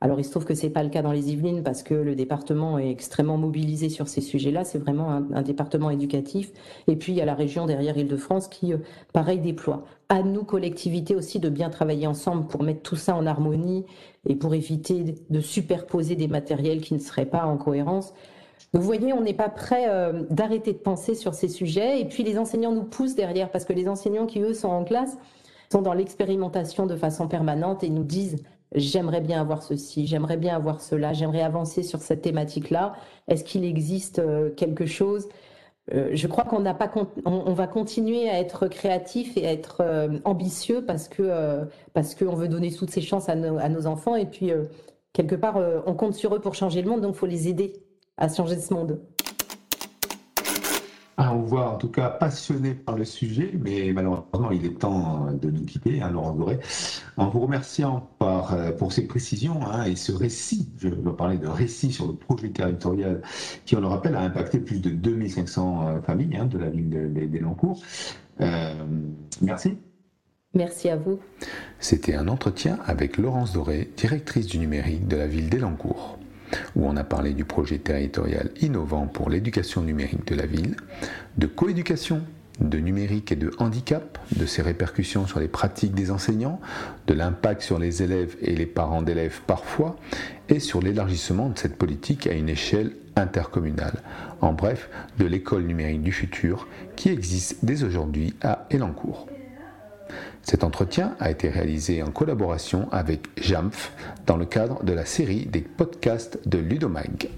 Alors 0.00 0.20
il 0.20 0.24
se 0.24 0.30
trouve 0.30 0.44
que 0.44 0.54
c'est 0.54 0.70
pas 0.70 0.82
le 0.82 0.90
cas 0.90 1.02
dans 1.02 1.12
les 1.12 1.32
Yvelines 1.32 1.62
parce 1.62 1.82
que 1.82 1.94
le 1.94 2.14
département 2.14 2.78
est 2.78 2.90
extrêmement 2.90 3.38
mobilisé 3.38 3.88
sur 3.88 4.08
ces 4.08 4.20
sujets-là. 4.20 4.64
C'est 4.64 4.78
vraiment 4.78 5.10
un, 5.10 5.42
département 5.42 5.88
éducatif. 5.88 6.52
Et 6.88 6.96
puis 6.96 7.12
il 7.12 7.16
y 7.16 7.20
a 7.22 7.24
la 7.24 7.34
région 7.34 7.64
derrière 7.66 7.96
Île-de-France 7.96 8.48
qui, 8.48 8.74
euh, 8.74 8.78
pareil, 9.12 9.38
déploie. 9.38 9.84
À 10.10 10.22
nous 10.22 10.44
collectivités 10.44 11.14
aussi 11.14 11.38
de 11.38 11.48
bien 11.48 11.70
travailler 11.70 12.06
ensemble 12.06 12.46
pour 12.46 12.62
mettre 12.62 12.82
tout 12.82 12.96
ça 12.96 13.16
en 13.16 13.24
harmonie 13.24 13.86
et 14.28 14.34
pour 14.34 14.54
éviter 14.54 15.14
de 15.30 15.40
superposer 15.40 16.16
des 16.16 16.28
matériels 16.28 16.80
qui 16.80 16.92
ne 16.92 16.98
seraient 16.98 17.24
pas 17.24 17.46
en 17.46 17.56
cohérence. 17.56 18.12
vous 18.74 18.82
voyez, 18.82 19.14
on 19.14 19.22
n'est 19.22 19.32
pas 19.32 19.48
prêt 19.48 19.86
euh, 19.88 20.24
d'arrêter 20.28 20.72
de 20.72 20.78
penser 20.78 21.14
sur 21.14 21.32
ces 21.32 21.48
sujets. 21.48 22.00
Et 22.00 22.04
puis 22.04 22.24
les 22.24 22.36
enseignants 22.38 22.72
nous 22.72 22.84
poussent 22.84 23.14
derrière 23.14 23.50
parce 23.50 23.64
que 23.64 23.72
les 23.72 23.88
enseignants 23.88 24.26
qui 24.26 24.40
eux 24.40 24.52
sont 24.52 24.68
en 24.68 24.84
classe 24.84 25.16
sont 25.72 25.80
dans 25.80 25.94
l'expérimentation 25.94 26.86
de 26.86 26.94
façon 26.94 27.26
permanente 27.26 27.82
et 27.82 27.88
nous 27.88 28.04
disent 28.04 28.36
j'aimerais 28.74 29.20
bien 29.20 29.40
avoir 29.40 29.62
ceci, 29.62 30.06
j'aimerais 30.06 30.36
bien 30.36 30.54
avoir 30.56 30.80
cela, 30.80 31.12
j'aimerais 31.12 31.42
avancer 31.42 31.82
sur 31.82 32.00
cette 32.00 32.22
thématique-là. 32.22 32.94
Est-ce 33.28 33.44
qu'il 33.44 33.64
existe 33.64 34.18
euh, 34.18 34.50
quelque 34.50 34.86
chose? 34.86 35.28
Euh, 35.92 36.10
je 36.12 36.26
crois 36.26 36.44
qu'on 36.44 36.64
on, 37.26 37.52
va 37.52 37.66
continuer 37.66 38.28
à 38.30 38.40
être 38.40 38.68
créatif 38.68 39.36
et 39.36 39.46
à 39.46 39.52
être 39.52 39.82
euh, 39.82 40.18
ambitieux 40.24 40.84
parce 40.84 41.08
que 41.08 41.66
parce 41.92 42.14
qu'on 42.14 42.34
veut 42.34 42.48
donner 42.48 42.72
toutes 42.72 42.90
ces 42.90 43.02
chances 43.02 43.28
à 43.28 43.36
nos 43.36 43.86
enfants 43.86 44.16
et 44.16 44.26
puis 44.26 44.50
quelque 45.12 45.34
part, 45.34 45.58
on 45.86 45.94
compte 45.94 46.14
sur 46.14 46.34
eux 46.34 46.40
pour 46.40 46.54
changer 46.54 46.80
le 46.82 46.88
monde, 46.90 47.02
donc 47.02 47.14
il 47.14 47.18
faut 47.18 47.26
les 47.26 47.48
aider 47.48 47.84
à 48.16 48.28
changer 48.28 48.58
ce 48.58 48.72
monde. 48.72 49.00
On 51.16 51.42
voit 51.42 51.70
en 51.70 51.76
tout 51.76 51.88
cas 51.88 52.10
passionné 52.10 52.74
par 52.74 52.96
le 52.96 53.04
sujet, 53.04 53.52
mais 53.60 53.92
malheureusement 53.92 54.50
il 54.50 54.64
est 54.66 54.78
temps 54.78 55.28
de 55.32 55.50
nous 55.50 55.64
quitter, 55.64 56.02
hein, 56.02 56.10
Laurent 56.10 56.32
Doré. 56.32 56.58
En 57.16 57.28
vous 57.28 57.40
remerciant 57.40 58.08
par, 58.18 58.54
euh, 58.54 58.72
pour 58.72 58.92
ces 58.92 59.06
précisions 59.06 59.64
hein, 59.64 59.84
et 59.84 59.94
ce 59.94 60.12
récit, 60.12 60.68
je 60.78 60.88
veux 60.88 61.14
parler 61.14 61.38
de 61.38 61.46
récit 61.46 61.92
sur 61.92 62.08
le 62.08 62.14
projet 62.14 62.48
territorial 62.48 63.22
qui, 63.64 63.76
on 63.76 63.80
le 63.80 63.86
rappelle, 63.86 64.16
a 64.16 64.20
impacté 64.20 64.58
plus 64.58 64.80
de 64.80 64.90
2500 64.90 65.88
euh, 65.88 66.00
familles 66.02 66.36
hein, 66.36 66.46
de 66.46 66.58
la 66.58 66.68
ville 66.68 67.30
d'Elancourt. 67.30 67.80
Euh, 68.40 68.74
merci. 69.40 69.78
Merci 70.54 70.88
à 70.88 70.96
vous. 70.96 71.18
C'était 71.78 72.14
un 72.14 72.28
entretien 72.28 72.78
avec 72.86 73.18
Laurence 73.18 73.52
Doré, 73.52 73.90
directrice 73.96 74.46
du 74.46 74.58
numérique 74.58 75.06
de 75.08 75.16
la 75.16 75.26
ville 75.26 75.48
d'Elancourt 75.48 76.18
où 76.76 76.86
on 76.86 76.96
a 76.96 77.04
parlé 77.04 77.32
du 77.32 77.44
projet 77.44 77.78
territorial 77.78 78.50
innovant 78.60 79.06
pour 79.06 79.30
l'éducation 79.30 79.82
numérique 79.82 80.26
de 80.26 80.34
la 80.34 80.46
ville, 80.46 80.76
de 81.38 81.46
coéducation, 81.46 82.22
de 82.60 82.78
numérique 82.78 83.32
et 83.32 83.36
de 83.36 83.50
handicap, 83.58 84.18
de 84.36 84.46
ses 84.46 84.62
répercussions 84.62 85.26
sur 85.26 85.40
les 85.40 85.48
pratiques 85.48 85.94
des 85.94 86.10
enseignants, 86.10 86.60
de 87.06 87.14
l'impact 87.14 87.62
sur 87.62 87.78
les 87.78 88.02
élèves 88.02 88.36
et 88.40 88.54
les 88.54 88.66
parents 88.66 89.02
d'élèves 89.02 89.40
parfois, 89.46 89.96
et 90.48 90.60
sur 90.60 90.80
l'élargissement 90.80 91.48
de 91.48 91.58
cette 91.58 91.76
politique 91.76 92.26
à 92.26 92.32
une 92.32 92.48
échelle 92.48 92.92
intercommunale. 93.16 94.02
En 94.40 94.52
bref, 94.52 94.88
de 95.18 95.24
l'école 95.24 95.62
numérique 95.62 96.02
du 96.02 96.12
futur 96.12 96.68
qui 96.96 97.08
existe 97.08 97.64
dès 97.64 97.82
aujourd'hui 97.82 98.34
à 98.42 98.66
Elancourt. 98.70 99.26
Cet 100.44 100.62
entretien 100.62 101.16
a 101.20 101.30
été 101.30 101.48
réalisé 101.48 102.02
en 102.02 102.10
collaboration 102.10 102.88
avec 102.92 103.28
Jamf 103.40 103.92
dans 104.26 104.36
le 104.36 104.44
cadre 104.44 104.84
de 104.84 104.92
la 104.92 105.06
série 105.06 105.46
des 105.46 105.62
podcasts 105.62 106.46
de 106.46 106.58
Ludomag. 106.58 107.30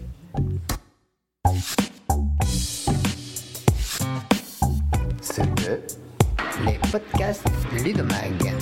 C'était 5.21 5.83
les 6.64 6.79
podcasts 6.90 7.47
Ludomag. 7.85 8.53